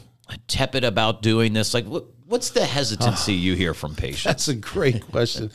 tepid 0.48 0.84
about 0.84 1.22
doing 1.22 1.54
this? 1.54 1.74
Like, 1.74 1.86
what, 1.86 2.06
what's 2.26 2.50
the 2.50 2.66
hesitancy 2.66 3.34
ah. 3.34 3.38
you 3.38 3.56
hear 3.56 3.74
from 3.74 3.96
patients? 3.96 4.24
That's 4.24 4.48
a 4.48 4.56
great 4.56 5.02
question. 5.12 5.52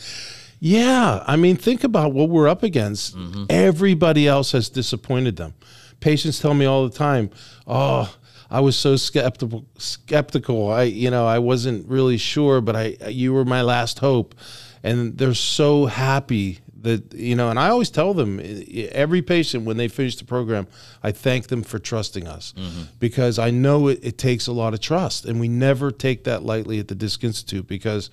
Yeah, 0.65 1.23
I 1.27 1.37
mean, 1.37 1.57
think 1.57 1.85
about 1.85 2.15
what 2.15 2.31
we're 2.31 2.49
up 2.49 2.63
against. 2.63 3.15
Mm-hmm. 3.15 3.45
Everybody 3.51 4.27
else 4.27 4.53
has 4.53 4.71
disappointed 4.71 5.37
them. 5.37 5.53
Patients 6.01 6.41
tell 6.41 6.55
me 6.55 6.65
all 6.65 6.89
the 6.89 6.97
time, 6.97 7.29
"Oh, 7.67 8.17
I 8.51 8.61
was 8.61 8.75
so 8.75 8.97
skeptical. 8.97 9.67
Skeptical. 9.77 10.73
I, 10.73 10.85
you 10.85 11.11
know, 11.11 11.27
I 11.27 11.39
wasn't 11.39 11.87
really 11.87 12.17
sure, 12.17 12.63
but 12.63 12.77
I, 12.77 12.97
you 13.09 13.35
were 13.35 13.45
my 13.45 13.61
last 13.61 13.99
hope." 13.99 14.35
And 14.83 15.19
they're 15.19 15.35
so 15.35 15.85
happy 15.85 16.61
that 16.81 17.13
you 17.13 17.37
know. 17.37 17.51
And 17.51 17.59
I 17.59 17.69
always 17.69 17.91
tell 17.91 18.15
them, 18.15 18.41
e- 18.41 18.89
every 18.91 19.21
patient 19.21 19.67
when 19.67 19.77
they 19.77 19.89
finish 19.89 20.17
the 20.17 20.25
program, 20.25 20.67
I 21.03 21.13
thank 21.13 21.49
them 21.49 21.63
for 21.63 21.79
trusting 21.79 22.27
us 22.27 22.55
mm-hmm. 22.57 22.85
because 23.01 23.39
I 23.39 23.51
know 23.51 23.89
it, 23.89 23.99
it 24.03 24.17
takes 24.17 24.47
a 24.47 24.53
lot 24.53 24.73
of 24.73 24.81
trust, 24.81 25.27
and 25.27 25.41
we 25.41 25.49
never 25.49 25.91
take 25.91 26.25
that 26.25 26.43
lightly 26.43 26.79
at 26.79 26.89
the 26.89 26.95
Disc 26.95 27.23
Institute 27.23 27.67
because 27.67 28.09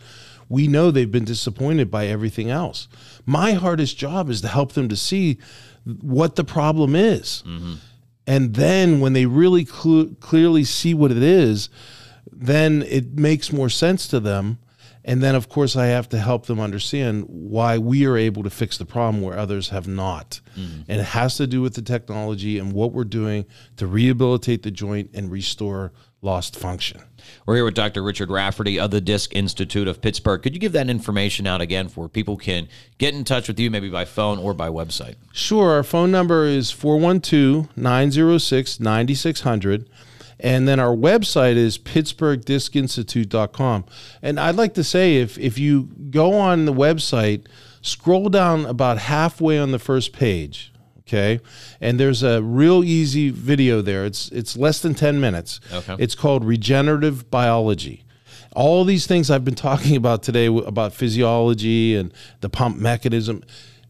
we 0.52 0.68
know 0.68 0.92
they've 0.92 1.12
been 1.12 1.24
disappointed 1.24 1.90
by 1.90 2.08
everything 2.08 2.50
else. 2.50 2.90
My 3.26 3.54
hardest 3.54 3.98
job 3.98 4.30
is 4.30 4.42
to 4.42 4.50
help 4.50 4.74
them 4.74 4.90
to 4.90 4.98
see 4.98 5.38
what 5.86 6.36
the 6.36 6.44
problem 6.44 6.94
is. 6.94 7.42
Mm-hmm. 7.48 7.76
And 8.28 8.54
then 8.54 9.00
when 9.00 9.14
they 9.14 9.26
really 9.26 9.64
clu- 9.64 10.14
clearly 10.16 10.66
see 10.66 10.94
what 10.94 11.10
it 11.10 11.24
is, 11.24 11.70
then 12.32 12.84
it 12.84 13.18
makes 13.18 13.54
more 13.54 13.70
sense 13.70 14.08
to 14.10 14.20
them. 14.20 14.60
And 15.06 15.24
then, 15.24 15.36
of 15.36 15.48
course, 15.48 15.76
I 15.76 15.88
have 15.88 16.10
to 16.10 16.20
help 16.20 16.46
them 16.46 16.60
understand 16.60 17.26
why 17.28 17.78
we 17.78 18.06
are 18.06 18.18
able 18.18 18.44
to 18.44 18.50
fix 18.50 18.78
the 18.78 18.86
problem 18.86 19.24
where 19.24 19.38
others 19.38 19.70
have 19.70 19.88
not. 19.88 20.42
Mm-hmm. 20.56 20.82
And 20.90 21.00
it 21.00 21.06
has 21.06 21.38
to 21.38 21.48
do 21.48 21.62
with 21.62 21.76
the 21.76 21.82
technology 21.82 22.60
and 22.60 22.74
what 22.74 22.92
we're 22.92 23.06
doing 23.06 23.46
to 23.78 23.88
rehabilitate 23.88 24.64
the 24.64 24.70
joint 24.70 25.10
and 25.14 25.32
restore 25.32 25.94
lost 26.22 26.56
function. 26.56 27.02
We're 27.46 27.56
here 27.56 27.66
with 27.66 27.74
Dr. 27.74 28.04
Richard 28.04 28.30
Rafferty 28.30 28.80
of 28.80 28.92
the 28.92 29.02
Disc 29.02 29.36
Institute 29.36 29.88
of 29.88 30.02
Pittsburgh. 30.02 30.42
Could 30.42 30.54
you 30.54 30.60
give 30.60 30.74
that 30.74 30.90
information 30.90 31.48
out 31.48 31.62
again 31.62 31.88
for 31.88 32.08
people 32.08 32.38
can 32.38 32.68
get 32.98 33.16
in 33.16 33.24
touch 33.24 33.48
with 33.48 33.60
you, 33.60 33.72
maybe 33.72 33.90
by 33.90 34.06
phone 34.06 34.38
or 34.38 34.54
by 34.54 34.70
website? 34.70 35.16
Sure. 35.34 35.72
Our 35.72 35.84
phone 35.84 36.12
number 36.12 36.46
is 36.46 36.72
412 36.72 37.76
906 37.76 38.80
9600. 38.80 39.90
And 40.40 40.68
then 40.68 40.80
our 40.80 40.96
website 40.96 41.56
is 41.56 41.78
pittsburghdiscinstitute.com. 41.78 43.86
And 44.24 44.40
I'd 44.40 44.56
like 44.56 44.74
to 44.74 44.84
say 44.84 45.18
if, 45.18 45.38
if 45.38 45.60
you 45.60 45.90
go 46.10 46.34
on 46.34 46.66
the 46.66 46.74
website, 46.74 47.46
scroll 47.82 48.30
down 48.30 48.66
about 48.66 48.98
halfway 48.98 49.60
on 49.60 49.72
the 49.72 49.80
first 49.80 50.14
page. 50.14 50.71
Okay. 51.12 51.42
And 51.82 52.00
there's 52.00 52.24
a 52.24 52.42
real 52.42 52.86
easy 52.86 53.32
video 53.32 53.82
there. 53.82 54.06
It's 54.06 54.30
it's 54.30 54.56
less 54.56 54.80
than 54.80 54.96
10 54.96 55.20
minutes. 55.20 55.60
Okay. 55.72 55.98
It's 56.00 56.16
called 56.16 56.46
Regenerative 56.46 57.30
Biology. 57.30 58.06
All 58.56 58.86
these 58.86 59.08
things 59.08 59.30
I've 59.30 59.44
been 59.44 59.56
talking 59.56 59.96
about 59.98 60.24
today 60.24 60.46
about 60.48 60.94
physiology 60.94 61.96
and 61.96 62.14
the 62.40 62.50
pump 62.50 62.78
mechanism, 62.78 63.44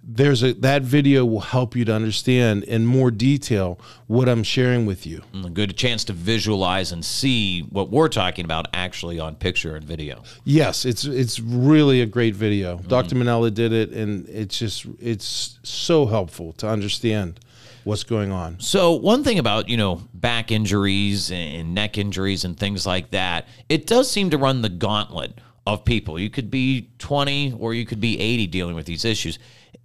there's 0.03 0.43
a 0.43 0.53
that 0.53 0.81
video 0.81 1.25
will 1.25 1.41
help 1.41 1.75
you 1.75 1.85
to 1.85 1.93
understand 1.93 2.63
in 2.63 2.85
more 2.85 3.11
detail 3.11 3.79
what 4.07 4.27
I'm 4.27 4.43
sharing 4.43 4.85
with 4.85 5.05
you. 5.05 5.21
A 5.45 5.49
good 5.49 5.77
chance 5.77 6.03
to 6.05 6.13
visualize 6.13 6.91
and 6.91 7.05
see 7.05 7.61
what 7.61 7.91
we're 7.91 8.07
talking 8.07 8.45
about 8.45 8.67
actually 8.73 9.19
on 9.19 9.35
picture 9.35 9.75
and 9.75 9.85
video. 9.85 10.23
Yes, 10.43 10.85
it's 10.85 11.05
it's 11.05 11.39
really 11.39 12.01
a 12.01 12.05
great 12.05 12.35
video. 12.35 12.77
Mm-hmm. 12.77 12.87
Dr. 12.87 13.15
Manella 13.15 13.51
did 13.51 13.73
it 13.73 13.91
and 13.91 14.27
it's 14.27 14.57
just 14.57 14.85
it's 14.99 15.59
so 15.63 16.07
helpful 16.07 16.53
to 16.53 16.67
understand 16.67 17.39
what's 17.83 18.03
going 18.03 18.31
on. 18.31 18.59
So 18.59 18.93
one 18.93 19.23
thing 19.23 19.37
about 19.37 19.69
you 19.69 19.77
know 19.77 20.01
back 20.13 20.51
injuries 20.51 21.31
and 21.31 21.75
neck 21.75 21.97
injuries 21.97 22.43
and 22.43 22.57
things 22.57 22.87
like 22.87 23.11
that, 23.11 23.47
it 23.69 23.85
does 23.85 24.09
seem 24.09 24.31
to 24.31 24.37
run 24.37 24.61
the 24.63 24.69
gauntlet 24.69 25.39
of 25.67 25.85
people. 25.85 26.19
You 26.19 26.29
could 26.29 26.49
be 26.49 26.89
20 26.99 27.55
or 27.59 27.73
you 27.73 27.85
could 27.85 28.01
be 28.01 28.19
80 28.19 28.47
dealing 28.47 28.75
with 28.75 28.85
these 28.85 29.05
issues. 29.05 29.39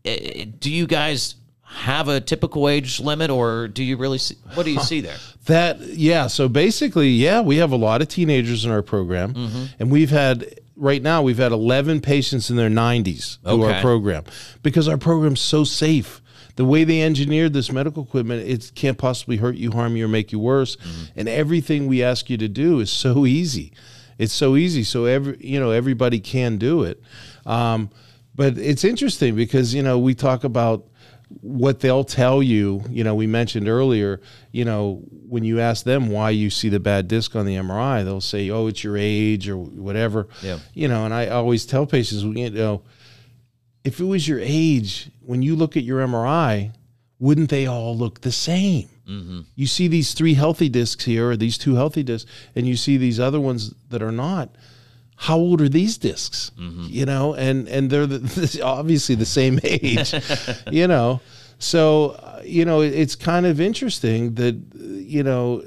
Eh, 0.05 0.19
eh, 0.35 0.45
Do 0.59 0.71
you 0.71 0.87
guys 0.87 1.35
have 1.63 2.09
a 2.09 2.21
typical 2.21 2.69
age 2.69 3.01
limit, 3.01 3.29
or 3.29 3.69
do 3.69 3.83
you 3.83 3.97
really 3.97 4.19
see? 4.19 4.37
What 4.55 4.65
do 4.65 4.73
you 4.73 4.81
see 4.81 5.01
there? 5.01 5.17
That 5.47 5.79
yeah, 5.81 6.27
so 6.27 6.49
basically, 6.49 7.11
yeah, 7.11 7.41
we 7.41 7.59
have 7.59 7.71
a 7.71 7.77
lot 7.77 8.03
of 8.03 8.09
teenagers 8.09 8.65
in 8.65 8.73
our 8.73 8.83
program, 8.83 9.33
mm-hmm. 9.33 9.65
and 9.79 9.93
we've 9.93 10.11
had 10.11 10.59
right 10.77 11.01
now 11.01 11.23
we've 11.23 11.39
had 11.39 11.53
11 11.53 12.01
patients 12.01 12.51
in 12.51 12.57
their 12.57 12.69
90s 12.69 13.39
through 13.43 13.63
Okay. 13.65 13.75
our 13.77 13.81
program 13.81 14.25
because 14.65 14.89
our 14.89 14.99
program's 14.99 15.41
so 15.41 15.63
safe. 15.63 16.21
The 16.57 16.65
way 16.65 16.83
they 16.83 17.01
engineered 17.01 17.53
this 17.53 17.71
medical 17.71 18.03
equipment, 18.03 18.49
it 18.49 18.73
can't 18.75 18.99
possibly 18.99 19.37
hurt 19.37 19.55
you, 19.57 19.71
harm 19.71 19.95
you, 19.95 20.07
or 20.07 20.09
make 20.09 20.33
you 20.33 20.41
worse. 20.41 20.75
Mm-hmm. 20.77 21.21
And 21.21 21.29
everything 21.29 21.87
we 21.87 22.03
ask 22.03 22.29
you 22.29 22.37
to 22.39 22.49
do 22.49 22.81
is 22.81 22.91
so 22.91 23.25
easy. 23.41 23.73
It's 24.19 24.33
so 24.33 24.57
easy, 24.57 24.83
so 24.83 25.05
every 25.05 25.37
you 25.41 25.61
know 25.61 25.71
everybody 25.71 26.21
can 26.21 26.57
do 26.57 26.85
it. 26.85 27.03
Um, 27.45 27.91
but 28.35 28.59
it's 28.59 28.85
interesting 28.85 29.35
because 29.35 29.75
you 29.75 29.83
know 29.83 29.99
we 29.99 30.15
talk 30.15 30.45
about 30.45 30.87
what 31.41 31.81
they'll 31.81 32.05
tell 32.05 32.43
you, 32.43 32.83
you 32.89 33.03
know, 33.03 33.15
we 33.15 33.27
mentioned 33.27 33.69
earlier, 33.69 34.21
you 34.53 34.65
know, 34.65 35.03
when 35.29 35.43
you 35.43 35.59
ask 35.61 35.85
them 35.85 36.09
why 36.09 36.31
you 36.31 36.51
see 36.51 36.69
the 36.69 36.79
bad 36.79 37.09
disc 37.09 37.35
on 37.35 37.47
the 37.47 37.57
MRI, 37.57 38.05
they'll 38.05 38.21
say, 38.21 38.49
"Oh, 38.51 38.69
it's 38.69 38.85
your 38.85 38.97
age 38.97 39.49
or 39.49 39.57
whatever." 39.57 40.29
Yeah. 40.43 40.59
You 40.73 40.89
know, 40.89 41.05
and 41.05 41.13
I 41.13 41.29
always 41.29 41.67
tell 41.67 41.85
patients, 41.87 42.23
you 42.23 42.51
know, 42.51 42.83
if 43.85 44.01
it 44.01 44.05
was 44.05 44.27
your 44.27 44.41
age, 44.41 45.11
when 45.21 45.43
you 45.43 45.57
look 45.57 45.77
at 45.77 45.83
your 45.83 46.01
MRI, 46.01 46.73
wouldn't 47.19 47.51
they 47.51 47.67
all 47.67 47.97
look 47.97 48.21
the 48.21 48.33
same? 48.33 48.89
You 49.55 49.67
see 49.67 49.89
these 49.89 50.15
three 50.15 50.35
healthy 50.35 50.69
discs 50.69 51.05
here, 51.05 51.31
or 51.31 51.37
these 51.37 51.57
two 51.59 51.75
healthy 51.77 52.03
discs, 52.03 52.31
and 52.55 52.67
you 52.67 52.77
see 52.77 52.97
these 52.97 53.21
other 53.21 53.41
ones 53.41 53.73
that 53.91 54.03
are 54.03 54.13
not. 54.13 54.49
How 55.19 55.39
old 55.39 55.61
are 55.63 55.69
these 55.69 55.97
discs? 55.97 56.51
You 56.59 57.07
know, 57.07 57.35
and 57.35 57.69
and 57.69 57.89
they're 57.91 58.07
the, 58.07 58.61
obviously 58.65 59.15
the 59.15 59.25
same 59.27 59.61
age. 59.65 60.13
you 60.71 60.87
know, 60.87 61.21
so 61.59 62.11
uh, 62.11 62.43
you 62.45 62.65
know 62.65 62.83
it- 62.83 62.93
it's 62.95 63.15
kind 63.17 63.47
of 63.47 63.61
interesting 63.61 64.35
that 64.35 64.55
uh, 64.55 64.83
you 64.85 65.23
know 65.23 65.63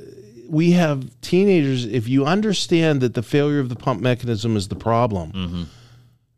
we 0.49 0.71
have 0.71 1.09
teenagers. 1.21 1.85
If 1.85 2.07
you 2.07 2.25
understand 2.25 3.01
that 3.01 3.13
the 3.13 3.23
failure 3.23 3.59
of 3.59 3.69
the 3.69 3.75
pump 3.75 4.01
mechanism 4.01 4.55
is 4.57 4.67
the 4.67 4.75
problem, 4.75 5.67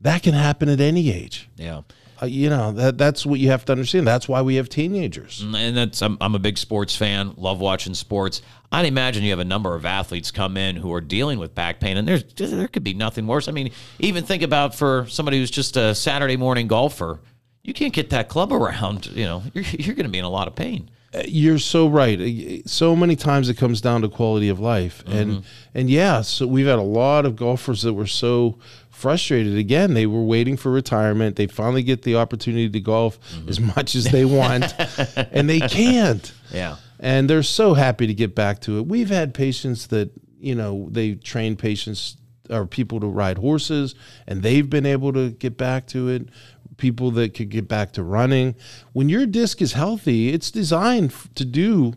that 0.02 0.22
can 0.24 0.34
happen 0.34 0.70
at 0.70 0.80
any 0.80 1.12
age. 1.12 1.50
Yeah. 1.58 1.82
Uh, 2.22 2.26
you 2.26 2.50
know 2.50 2.72
that 2.72 2.98
that's 2.98 3.26
what 3.26 3.40
you 3.40 3.50
have 3.50 3.66
to 3.66 3.72
understand. 3.72 4.06
That's 4.08 4.28
why 4.28 4.42
we 4.42 4.56
have 4.56 4.70
teenagers. 4.70 5.42
and 5.42 5.76
that's 5.78 6.02
I'm, 6.02 6.18
I'm 6.22 6.36
a 6.36 6.40
big 6.40 6.58
sports 6.58 6.96
fan 6.96 7.34
love 7.38 7.60
watching 7.60 7.94
sports 7.94 8.42
i'd 8.74 8.86
imagine 8.86 9.24
you 9.24 9.32
have 9.32 9.40
a 9.40 9.44
number 9.46 9.76
of 9.76 9.86
athletes 9.86 10.32
come 10.32 10.56
in 10.56 10.76
who 10.78 10.94
are 10.94 11.02
dealing 11.02 11.40
with 11.40 11.54
back 11.54 11.80
pain 11.80 11.98
and 11.98 12.08
there's 12.08 12.24
there 12.36 12.68
could 12.70 12.84
be 12.84 12.94
nothing 12.94 13.28
worse 13.28 13.48
i 13.50 13.52
mean 13.52 13.72
even 14.00 14.24
think 14.24 14.44
about 14.44 14.74
for 14.74 15.06
somebody 15.10 15.38
who's 15.40 15.52
just 15.52 15.76
a 15.76 15.94
saturday 15.94 16.38
morning 16.38 16.68
golfer 16.68 17.20
you 17.64 17.74
can't 17.74 17.94
get 17.94 18.10
that 18.12 18.30
club 18.30 18.54
around 18.60 19.08
you 19.08 19.26
know 19.26 19.44
you're, 19.54 19.64
you're 19.66 19.96
going 19.96 20.06
to 20.06 20.12
be 20.12 20.20
in 20.20 20.26
a 20.26 20.30
lot 20.30 20.48
of 20.48 20.56
pain 20.56 20.90
You're 21.28 21.60
so 21.60 21.90
right. 21.90 22.18
Uh, 22.22 22.62
So 22.66 22.96
many 22.96 23.18
times 23.18 23.50
it 23.50 23.58
comes 23.58 23.82
down 23.82 24.02
to 24.04 24.08
quality 24.08 24.48
of 24.48 24.62
life, 24.62 25.04
and 25.06 25.44
and 25.76 25.90
yeah, 25.90 26.22
so 26.22 26.48
we've 26.48 26.68
had 26.68 26.80
a 26.80 26.90
lot 27.04 27.26
of 27.26 27.36
golfers 27.36 27.82
that 27.82 27.94
were 27.94 28.08
so 28.08 28.58
frustrated. 29.02 29.58
Again, 29.58 29.94
they 29.94 30.06
were 30.06 30.24
waiting 30.24 30.56
for 30.56 30.72
retirement. 30.72 31.36
They 31.36 31.48
finally 31.48 31.84
get 31.84 32.04
the 32.04 32.16
opportunity 32.16 32.70
to 32.70 32.80
golf 32.80 33.20
mm-hmm. 33.20 33.50
as 33.50 33.60
much 33.60 33.96
as 33.96 34.06
they 34.06 34.26
want, 34.26 34.74
and 35.32 35.50
they 35.50 35.60
can't. 35.60 36.32
yeah 36.52 36.78
and 37.02 37.28
they're 37.30 37.44
so 37.44 37.74
happy 37.74 38.08
to 38.08 38.14
get 38.14 38.36
back 38.36 38.62
to 38.62 38.78
it. 38.78 38.86
We've 38.86 39.10
had 39.10 39.34
patients 39.34 39.88
that 39.88 40.12
you 40.40 40.56
know 40.56 40.88
they 40.90 41.16
train 41.16 41.58
patients 41.58 42.16
or 42.50 42.66
people 42.66 43.00
to 43.02 43.08
ride 43.08 43.38
horses, 43.38 43.96
and 44.28 44.44
they've 44.44 44.70
been 44.70 44.86
able 44.86 45.12
to 45.14 45.32
get 45.32 45.58
back 45.58 45.88
to 45.88 46.08
it. 46.10 46.30
People 46.78 47.12
that 47.12 47.34
could 47.34 47.50
get 47.50 47.68
back 47.68 47.92
to 47.94 48.04
running. 48.04 48.56
When 48.94 49.10
your 49.10 49.26
disc 49.26 49.62
is 49.62 49.74
healthy, 49.74 50.30
it's 50.30 50.50
designed 50.50 51.14
to 51.36 51.44
do. 51.46 51.94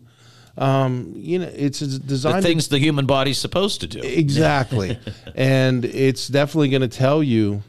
Um, 0.57 1.13
you 1.17 1.41
know, 1.41 1.51
it's 1.55 1.81
the 1.81 1.99
designed 1.99 2.43
to 2.43 2.49
things 2.49 2.69
the 2.69 2.79
human 2.79 3.07
body's 3.07 3.39
supposed 3.39 3.81
to 3.81 3.87
do. 3.87 4.01
Exactly, 4.03 4.99
and 5.35 5.85
it's 5.85 6.29
definitely 6.29 6.69
going 6.69 6.83
to 6.83 6.89
tell 6.89 7.23
you 7.23 7.63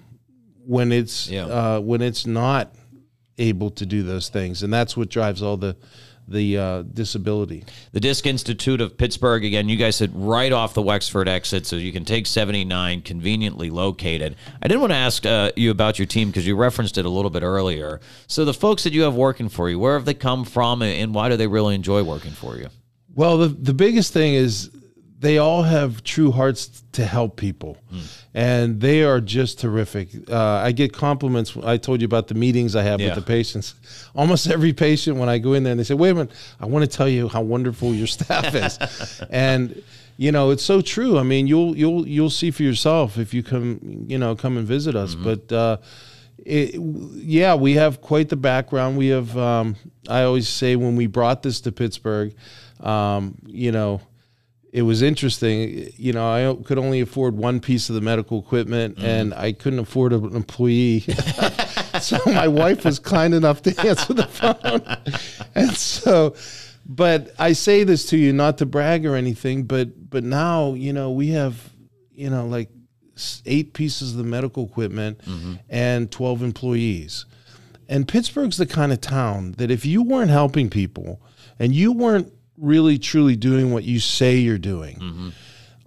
when 0.66 0.92
it's 0.92 1.30
Yeah. 1.30 1.46
uh, 1.46 1.80
when 1.80 2.02
it's 2.02 2.26
not 2.26 2.74
able 3.38 3.70
to 3.72 3.86
do 3.86 4.04
those 4.04 4.30
things, 4.30 4.62
and 4.64 4.72
that's 4.74 4.96
what 4.96 5.10
drives 5.10 5.42
all 5.42 5.58
the 5.58 5.76
the 6.28 6.58
uh, 6.58 6.82
disability. 6.82 7.64
The 7.92 8.00
Disc 8.00 8.26
Institute 8.26 8.82
of 8.82 8.98
Pittsburgh, 8.98 9.46
again, 9.46 9.70
you 9.70 9.78
guys 9.78 9.98
sit 9.98 10.10
right 10.14 10.52
off 10.52 10.74
the 10.74 10.82
Wexford 10.82 11.28
exit, 11.28 11.66
so 11.66 11.76
you 11.76 11.92
can 11.92 12.06
take 12.06 12.26
79, 12.28 13.02
conveniently 13.02 13.70
located. 13.70 14.36
I 14.62 14.68
did 14.68 14.78
want 14.78 14.92
to 14.92 14.98
ask 14.98 15.26
uh, 15.26 15.52
you 15.56 15.72
about 15.72 16.00
your 16.00 16.06
team 16.06 16.30
because 16.30 16.48
you 16.48 16.56
referenced 16.56 16.98
it 16.98 17.06
a 17.06 17.10
little 17.10 17.32
bit 17.32 17.44
earlier. 17.44 18.00
So, 18.28 18.46
the 18.46 18.54
folks 18.54 18.84
that 18.84 18.94
you 18.94 19.04
have 19.04 19.16
working 19.16 19.50
for 19.50 19.70
you, 19.70 19.80
where 19.80 19.94
have 19.94 20.06
they 20.06 20.14
come 20.14 20.46
from 20.46 20.82
and 20.82 21.14
why 21.14 21.30
do 21.30 21.38
they 21.38 21.48
really 21.48 21.76
enjoy 21.76 22.04
working 22.04 22.32
for 22.32 22.58
you? 22.58 22.70
Well, 23.16 23.38
the 23.38 23.48
the 23.48 23.74
biggest 23.74 24.12
thing 24.12 24.34
is 24.34 24.70
they 25.20 25.38
all 25.38 25.64
have 25.64 26.04
true 26.04 26.32
hearts 26.32 26.84
to 26.92 27.06
help 27.06 27.36
people, 27.38 27.78
and 28.34 28.80
they 28.82 29.04
are 29.04 29.22
just 29.22 29.60
terrific. 29.60 30.10
Uh, 30.30 30.38
I 30.38 30.72
get 30.72 30.94
compliments. 30.94 31.56
I 31.64 31.78
told 31.78 32.02
you 32.02 32.06
about 32.06 32.28
the 32.28 32.36
meetings 32.36 32.76
I 32.76 32.84
have 32.84 33.00
Yeah. 33.00 33.08
with 33.08 33.16
the 33.16 33.22
patients. 33.22 33.76
Almost 34.16 34.48
every 34.48 34.74
patient, 34.74 35.18
when 35.18 35.30
I 35.30 35.38
go 35.38 35.54
in 35.54 35.64
there, 35.64 35.72
and 35.72 35.80
they 35.80 35.84
say, 35.86 35.94
"Wait 35.94 36.10
a 36.12 36.14
minute, 36.16 36.32
I 36.60 36.66
want 36.66 36.90
to 36.90 36.98
tell 36.98 37.08
you 37.10 37.28
how 37.30 37.42
wonderful 37.42 37.94
your 37.96 38.08
staff 38.08 38.54
is," 38.56 38.78
and 39.30 39.82
you 40.18 40.32
know 40.32 40.52
it's 40.52 40.64
so 40.64 40.82
true. 40.82 41.18
I 41.18 41.24
mean, 41.24 41.48
you'll 41.48 41.76
you'll 41.78 42.08
you'll 42.08 42.30
see 42.30 42.52
for 42.52 42.64
yourself 42.64 43.18
if 43.18 43.34
you 43.34 43.42
come 43.44 44.06
you 44.08 44.18
know 44.18 44.36
come 44.36 44.58
and 44.58 44.68
visit 44.68 44.96
us, 44.96 45.16
but. 45.16 45.52
Uh, 45.52 45.78
it, 46.46 46.76
yeah, 47.16 47.56
we 47.56 47.74
have 47.74 48.02
quite 48.02 48.30
the 48.30 48.36
background. 48.36 48.98
We 48.98 49.08
have, 49.08 49.36
um, 49.36 49.78
I 50.08 50.24
always 50.24 50.48
say, 50.48 50.76
when 50.76 50.96
we 50.96 51.08
brought 51.08 51.42
this 51.42 51.60
to 51.62 51.72
Pittsburgh, 51.72 52.36
um, 52.82 53.34
you 53.48 53.72
know, 53.72 54.00
it 54.76 54.82
was 54.82 55.02
interesting. 55.02 55.90
You 55.96 56.12
know, 56.12 56.30
I 56.30 56.64
could 56.66 56.78
only 56.78 57.00
afford 57.00 57.38
one 57.38 57.62
piece 57.62 57.88
of 57.88 57.96
the 57.96 58.02
medical 58.02 58.40
equipment, 58.40 58.98
mm-hmm. 58.98 59.06
and 59.06 59.34
I 59.34 59.54
couldn't 59.54 59.80
afford 59.80 60.12
an 60.12 60.36
employee. 60.36 61.00
so 62.02 62.20
my 62.26 62.50
wife 62.50 62.84
was 62.84 63.00
kind 63.00 63.34
enough 63.34 63.62
to 63.62 63.70
answer 63.88 64.14
the 64.14 64.28
phone, 64.28 64.84
and 65.56 65.72
so. 65.78 66.36
But 66.88 67.34
I 67.40 67.54
say 67.54 67.86
this 67.86 68.06
to 68.08 68.18
you 68.18 68.34
not 68.34 68.58
to 68.58 68.66
brag 68.66 69.06
or 69.06 69.16
anything, 69.16 69.64
but 69.64 70.10
but 70.10 70.26
now 70.26 70.74
you 70.74 70.92
know 70.92 71.10
we 71.10 71.30
have 71.30 71.72
you 72.12 72.30
know 72.30 72.46
like 72.46 72.70
eight 73.46 73.74
pieces 73.74 74.12
of 74.12 74.18
the 74.18 74.26
medical 74.26 74.66
equipment 74.66 75.20
mm-hmm. 75.20 75.54
and 75.70 76.12
12 76.12 76.44
employees. 76.44 77.26
And 77.88 78.10
Pittsburgh's 78.10 78.58
the 78.58 78.66
kind 78.66 78.92
of 78.92 79.00
town 79.00 79.54
that 79.54 79.72
if 79.72 79.86
you 79.86 80.04
weren't 80.04 80.32
helping 80.32 80.70
people 80.70 81.22
and 81.58 81.74
you 81.74 81.94
weren't 81.94 82.34
really 82.58 82.98
truly 82.98 83.36
doing 83.36 83.72
what 83.72 83.84
you 83.84 84.00
say 84.00 84.38
you're 84.38 84.58
doing, 84.58 85.34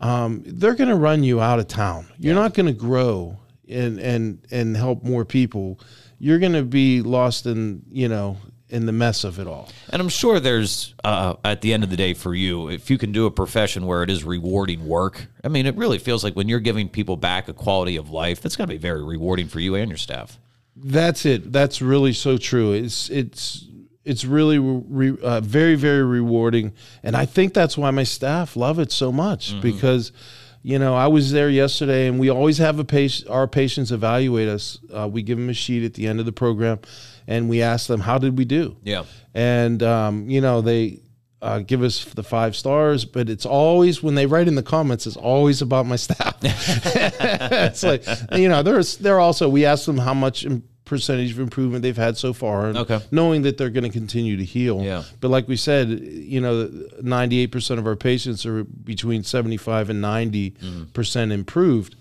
um, 0.01 0.43
they're 0.47 0.75
going 0.75 0.91
to 0.91 0.97
run 0.97 1.23
you 1.23 1.41
out 1.41 1.59
of 1.59 1.69
town. 1.69 2.07
You're 2.19 2.35
not 2.35 2.55
going 2.55 2.67
to 2.67 2.73
grow 2.73 3.39
and 3.69 3.99
and 3.99 4.47
and 4.51 4.77
help 4.77 5.03
more 5.03 5.25
people. 5.25 5.81
You're 6.19 6.39
going 6.39 6.53
to 6.53 6.63
be 6.65 7.03
lost 7.03 7.47
in 7.47 7.83
you 7.91 8.09
know 8.09 8.39
in 8.71 8.87
the 8.87 8.93
mess 8.93 9.25
of 9.25 9.39
it 9.39 9.47
all. 9.47 9.69
And 9.91 10.01
I'm 10.03 10.09
sure 10.09 10.41
there's, 10.41 10.95
uh, 11.03 11.35
at 11.45 11.63
the 11.63 11.73
end 11.73 11.85
of 11.85 11.91
the 11.91 11.97
day, 11.97 12.15
for 12.15 12.35
you, 12.35 12.69
if 12.69 12.91
you 12.91 12.99
can 12.99 13.13
do 13.13 13.27
a 13.27 13.31
profession 13.31 13.87
where 13.87 14.03
it 14.03 14.11
is 14.11 14.25
rewarding 14.25 14.87
work, 14.87 15.27
I 15.43 15.49
mean, 15.49 15.67
it 15.67 15.75
really 15.77 15.99
feels 15.99 16.23
like 16.23 16.35
when 16.35 16.49
you're 16.49 16.61
giving 16.61 16.89
people 16.89 17.17
back 17.17 17.49
a 17.49 17.55
quality 17.55 17.97
of 17.97 18.11
life, 18.11 18.41
that's 18.41 18.57
got 18.57 18.65
to 18.65 18.69
be 18.69 18.77
very 18.77 19.03
rewarding 19.03 19.49
for 19.49 19.61
you 19.61 19.75
and 19.75 19.91
your 19.91 19.97
staff. 19.97 20.39
That's 20.77 21.25
it. 21.25 21.51
That's 21.53 21.83
really 21.83 22.13
so 22.13 22.37
true. 22.37 22.73
It's 22.73 23.11
it's 23.11 23.67
it's 24.09 24.25
really 24.25 24.59
re, 24.59 25.17
uh, 25.23 25.41
very 25.41 25.75
very 25.75 26.05
rewarding, 26.05 26.73
and 27.03 27.17
I 27.17 27.27
think 27.27 27.55
that's 27.55 27.77
why 27.77 27.91
my 27.91 28.05
staff 28.05 28.57
love 28.57 28.79
it 28.79 28.93
so 28.93 29.13
much 29.13 29.61
because. 29.61 30.13
You 30.61 30.79
know, 30.81 30.97
I 30.97 31.07
was 31.07 31.31
there 31.31 31.49
yesterday, 31.49 32.09
and 32.09 32.19
we 32.19 32.31
always 32.31 32.59
have 32.59 32.81
a 32.81 32.85
patient. 32.85 33.31
Our 33.31 33.47
patients 33.47 33.93
evaluate 33.93 34.49
us. 34.49 34.77
Uh, 34.93 35.09
we 35.11 35.23
give 35.23 35.39
them 35.39 35.49
a 35.49 35.55
sheet 35.55 35.85
at 35.85 35.95
the 35.95 36.09
end 36.09 36.19
of 36.19 36.27
the 36.27 36.33
program, 36.33 36.81
and 37.29 37.49
we 37.49 37.63
ask 37.63 37.87
them, 37.87 38.01
"How 38.01 38.19
did 38.19 38.37
we 38.37 38.45
do?" 38.45 38.77
Yeah. 38.83 39.05
and 39.35 39.81
um, 39.85 40.29
you 40.29 40.41
know 40.41 40.61
they 40.61 40.99
uh, 41.41 41.61
give 41.61 41.83
us 41.85 42.05
the 42.05 42.25
five 42.25 42.57
stars, 42.57 43.05
but 43.05 43.31
it's 43.31 43.47
always 43.47 44.03
when 44.03 44.17
they 44.17 44.27
write 44.27 44.49
in 44.49 44.57
the 44.57 44.63
comments, 44.63 45.07
it's 45.07 45.17
always 45.17 45.63
about 45.63 45.87
my 45.87 45.97
staff. 45.97 46.37
it's 46.43 47.85
like 47.85 48.05
you 48.33 48.49
know, 48.49 48.63
there's 48.63 48.97
they're 48.97 49.21
also 49.21 49.49
we 49.49 49.65
ask 49.65 49.87
them 49.87 49.99
how 49.99 50.13
much 50.13 50.45
percentage 50.89 51.31
of 51.33 51.39
improvement 51.39 51.83
they've 51.83 51.97
had 51.97 52.17
so 52.17 52.33
far, 52.33 52.67
and 52.69 52.79
Okay. 52.79 53.01
knowing 53.13 53.43
that 53.43 53.57
they're 53.59 53.71
going 53.71 53.85
to 53.85 53.91
continue 53.91 54.37
to 54.37 54.45
heal. 54.45 54.83
Yeah. 54.83 55.05
But 55.21 55.29
like 55.31 55.47
we 55.47 55.57
said, 55.57 55.89
you 55.91 56.41
know, 56.41 56.69
98 57.03 57.53
percent 57.53 57.79
of 57.79 57.87
our 57.87 57.95
patients 57.97 58.45
are 58.45 58.65
between 58.65 59.23
75 59.23 59.91
and 59.91 60.01
90 60.01 60.55
percent 60.93 61.31
improved. 61.33 61.95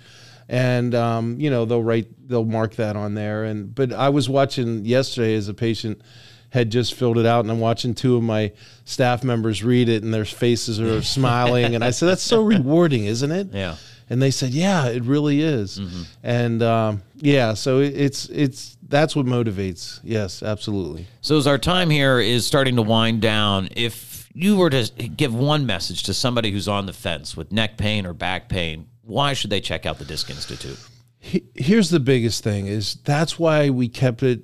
And 0.49 0.95
um, 0.95 1.39
you 1.41 1.49
know 1.49 1.65
they'll 1.65 1.83
write, 1.83 2.07
they'll 2.29 2.45
mark 2.45 2.75
that 2.75 2.95
on 2.95 3.13
there. 3.15 3.43
And 3.43 3.75
but 3.75 3.91
I 3.91 4.09
was 4.09 4.29
watching 4.29 4.85
yesterday 4.85 5.35
as 5.35 5.49
a 5.49 5.53
patient 5.53 6.01
had 6.49 6.69
just 6.71 6.93
filled 6.93 7.17
it 7.17 7.25
out 7.25 7.41
and 7.43 7.51
I'm 7.51 7.59
watching 7.59 7.93
two 7.93 8.15
of 8.15 8.23
my 8.23 8.53
staff 8.85 9.21
members 9.25 9.61
read 9.65 9.89
it 9.89 10.01
and 10.03 10.13
their 10.13 10.23
faces 10.23 10.79
are 10.79 11.01
smiling 11.01 11.75
and 11.75 11.83
I 11.83 11.89
said 11.91 12.07
that's 12.07 12.23
so 12.23 12.41
rewarding 12.55 13.03
isn't 13.03 13.31
it 13.33 13.49
Yeah. 13.53 13.75
And 14.09 14.21
they 14.21 14.31
said 14.31 14.51
yeah 14.51 14.87
it 14.87 15.03
really 15.03 15.41
is. 15.41 15.79
And 16.23 16.61
um, 16.63 17.03
yeah 17.15 17.53
so 17.53 17.79
it, 17.79 17.93
it's 17.95 18.25
it's 18.29 18.77
that's 18.87 19.15
what 19.15 19.25
motivates. 19.25 19.99
Yes 20.03 20.43
absolutely. 20.43 21.07
So 21.21 21.37
as 21.37 21.47
our 21.47 21.57
time 21.57 21.89
here 21.89 22.19
is 22.19 22.45
starting 22.45 22.75
to 22.77 22.81
wind 22.81 23.21
down, 23.21 23.69
if 23.75 24.29
you 24.33 24.55
were 24.55 24.69
to 24.69 24.83
give 25.07 25.33
one 25.33 25.65
message 25.65 26.03
to 26.03 26.13
somebody 26.13 26.51
who's 26.51 26.67
on 26.67 26.85
the 26.85 26.93
fence 26.93 27.35
with 27.35 27.51
neck 27.51 27.77
pain 27.77 28.05
or 28.05 28.13
back 28.13 28.49
pain, 28.49 28.87
why 29.01 29.33
should 29.33 29.49
they 29.49 29.61
check 29.61 29.85
out 29.85 29.97
the 29.97 30.05
Disc 30.05 30.29
Institute? 30.29 30.77
Here's 31.19 31.89
the 31.89 31.99
biggest 31.99 32.43
thing 32.43 32.67
is 32.67 32.95
that's 33.03 33.39
why 33.39 33.69
we 33.69 33.89
kept 33.89 34.21
it 34.23 34.43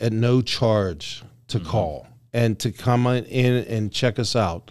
at 0.00 0.12
no 0.12 0.40
charge 0.40 1.22
to 1.48 1.58
call 1.60 2.06
and 2.32 2.58
to 2.60 2.72
come 2.72 3.06
in 3.06 3.64
and 3.64 3.92
check 3.92 4.18
us 4.18 4.36
out 4.36 4.70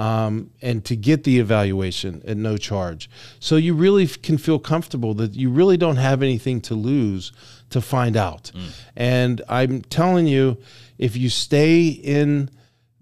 um, 0.00 0.50
and 0.62 0.84
to 0.84 0.96
get 0.96 1.24
the 1.24 1.38
evaluation 1.38 2.22
at 2.26 2.36
no 2.36 2.56
charge 2.56 3.08
so 3.38 3.56
you 3.56 3.74
really 3.74 4.06
can 4.06 4.38
feel 4.38 4.58
comfortable 4.58 5.14
that 5.14 5.34
you 5.34 5.50
really 5.50 5.76
don't 5.76 5.96
have 5.96 6.22
anything 6.22 6.60
to 6.60 6.74
lose 6.74 7.32
to 7.68 7.80
find 7.80 8.16
out 8.16 8.50
and 8.96 9.42
i'm 9.48 9.82
telling 9.82 10.26
you 10.26 10.56
if 10.98 11.16
you 11.16 11.28
stay 11.30 11.88
in 11.88 12.50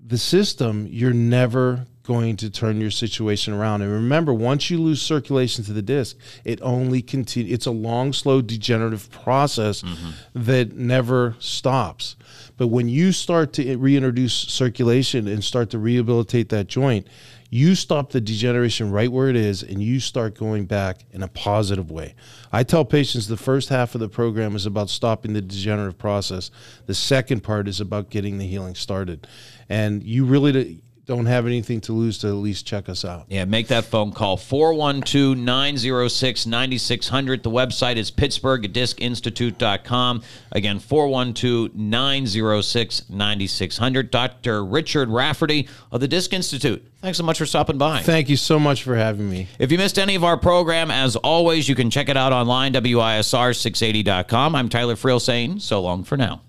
the 0.08 0.18
system, 0.18 0.87
you're 0.90 1.12
never 1.12 1.87
going 2.02 2.37
to 2.37 2.48
turn 2.48 2.80
your 2.80 2.90
situation 2.90 3.52
around. 3.52 3.82
And 3.82 3.92
remember, 3.92 4.32
once 4.32 4.70
you 4.70 4.80
lose 4.80 5.02
circulation 5.02 5.62
to 5.64 5.74
the 5.74 5.82
disc, 5.82 6.16
it 6.44 6.58
only 6.62 7.02
continue. 7.02 7.52
It's 7.52 7.66
a 7.66 7.70
long, 7.70 8.14
slow, 8.14 8.40
degenerative 8.40 9.11
process 9.11 9.84
that 10.34 10.72
never 10.74 11.37
stops. 11.38 12.16
But 12.59 12.66
when 12.66 12.88
you 12.88 13.12
start 13.12 13.55
to 13.55 13.77
reintroduce 13.77 14.35
circulation 14.35 15.27
and 15.27 15.42
start 15.42 15.71
to 15.71 15.79
rehabilitate 15.79 16.51
that 16.51 16.66
joint, 16.66 17.07
you 17.51 17.75
stop 17.75 18.11
the 18.11 18.21
degeneration 18.21 18.90
right 18.90 19.11
where 19.11 19.29
it 19.29 19.37
is 19.37 19.62
and 19.62 19.83
you 19.83 20.01
start 20.01 20.37
going 20.37 20.66
back 20.66 21.07
in 21.12 21.23
a 21.23 21.29
positive 21.29 21.90
way. 21.90 22.14
I 22.53 22.64
tell 22.64 22.85
patients 22.85 23.27
the 23.27 23.38
first 23.38 23.71
half 23.71 23.94
of 23.94 24.01
the 24.01 24.09
program 24.09 24.55
is 24.55 24.66
about 24.66 24.90
stopping 24.90 25.33
the 25.33 25.40
degenerative 25.40 25.97
process. 25.97 26.51
The 26.85 26.94
second 26.94 27.40
part 27.40 27.66
is 27.66 27.81
about 27.81 28.11
getting 28.11 28.37
the 28.37 28.47
healing 28.47 28.75
started. 28.75 29.27
And 29.71 30.03
you 30.03 30.27
really 30.27 30.83
don't 31.09 31.27
have 31.27 31.47
anything 31.47 31.81
to 31.81 31.92
lose 31.92 32.18
to 32.18 32.29
at 32.29 32.35
least 32.35 32.64
check 32.66 32.88
us 32.88 33.05
out. 33.05 33.25
Yeah, 33.29 33.44
make 33.47 33.66
that 33.68 33.87
phone 33.87 34.12
call 34.12 34.37
412 34.37 35.38
906 35.38 36.47
9600. 36.47 37.42
The 37.42 37.51
website 37.51 37.97
is 37.97 38.11
pittsburghdiscinstitute.com. 38.11 40.23
Again, 40.53 40.79
412 40.79 41.75
906 41.75 43.09
9600. 43.09 44.11
Dr. 44.11 44.62
Richard 44.64 45.09
Rafferty 45.09 45.66
of 45.90 46.03
the 46.03 46.09
Disc 46.09 46.35
Institute. 46.35 46.87
Thanks 47.01 47.16
so 47.16 47.25
much 47.25 47.38
for 47.38 47.47
stopping 47.47 47.79
by. 47.79 48.03
Thank 48.03 48.29
you 48.29 48.37
so 48.37 48.61
much 48.61 48.83
for 48.83 48.94
having 48.94 49.31
me. 49.31 49.49
If 49.59 49.73
you 49.73 49.79
missed 49.79 49.99
any 49.99 50.14
of 50.14 50.25
our 50.25 50.37
program, 50.37 50.90
as 50.90 51.16
always, 51.16 51.71
you 51.71 51.75
can 51.75 51.88
check 51.88 52.11
it 52.11 52.18
out 52.18 52.35
online, 52.35 52.75
WISR680.com. 52.75 54.55
I'm 54.55 54.68
Tyler 54.68 54.97
Friel 54.97 55.23
saying 55.23 55.61
so 55.61 55.81
long 55.81 56.05
for 56.05 56.18
now. 56.18 56.42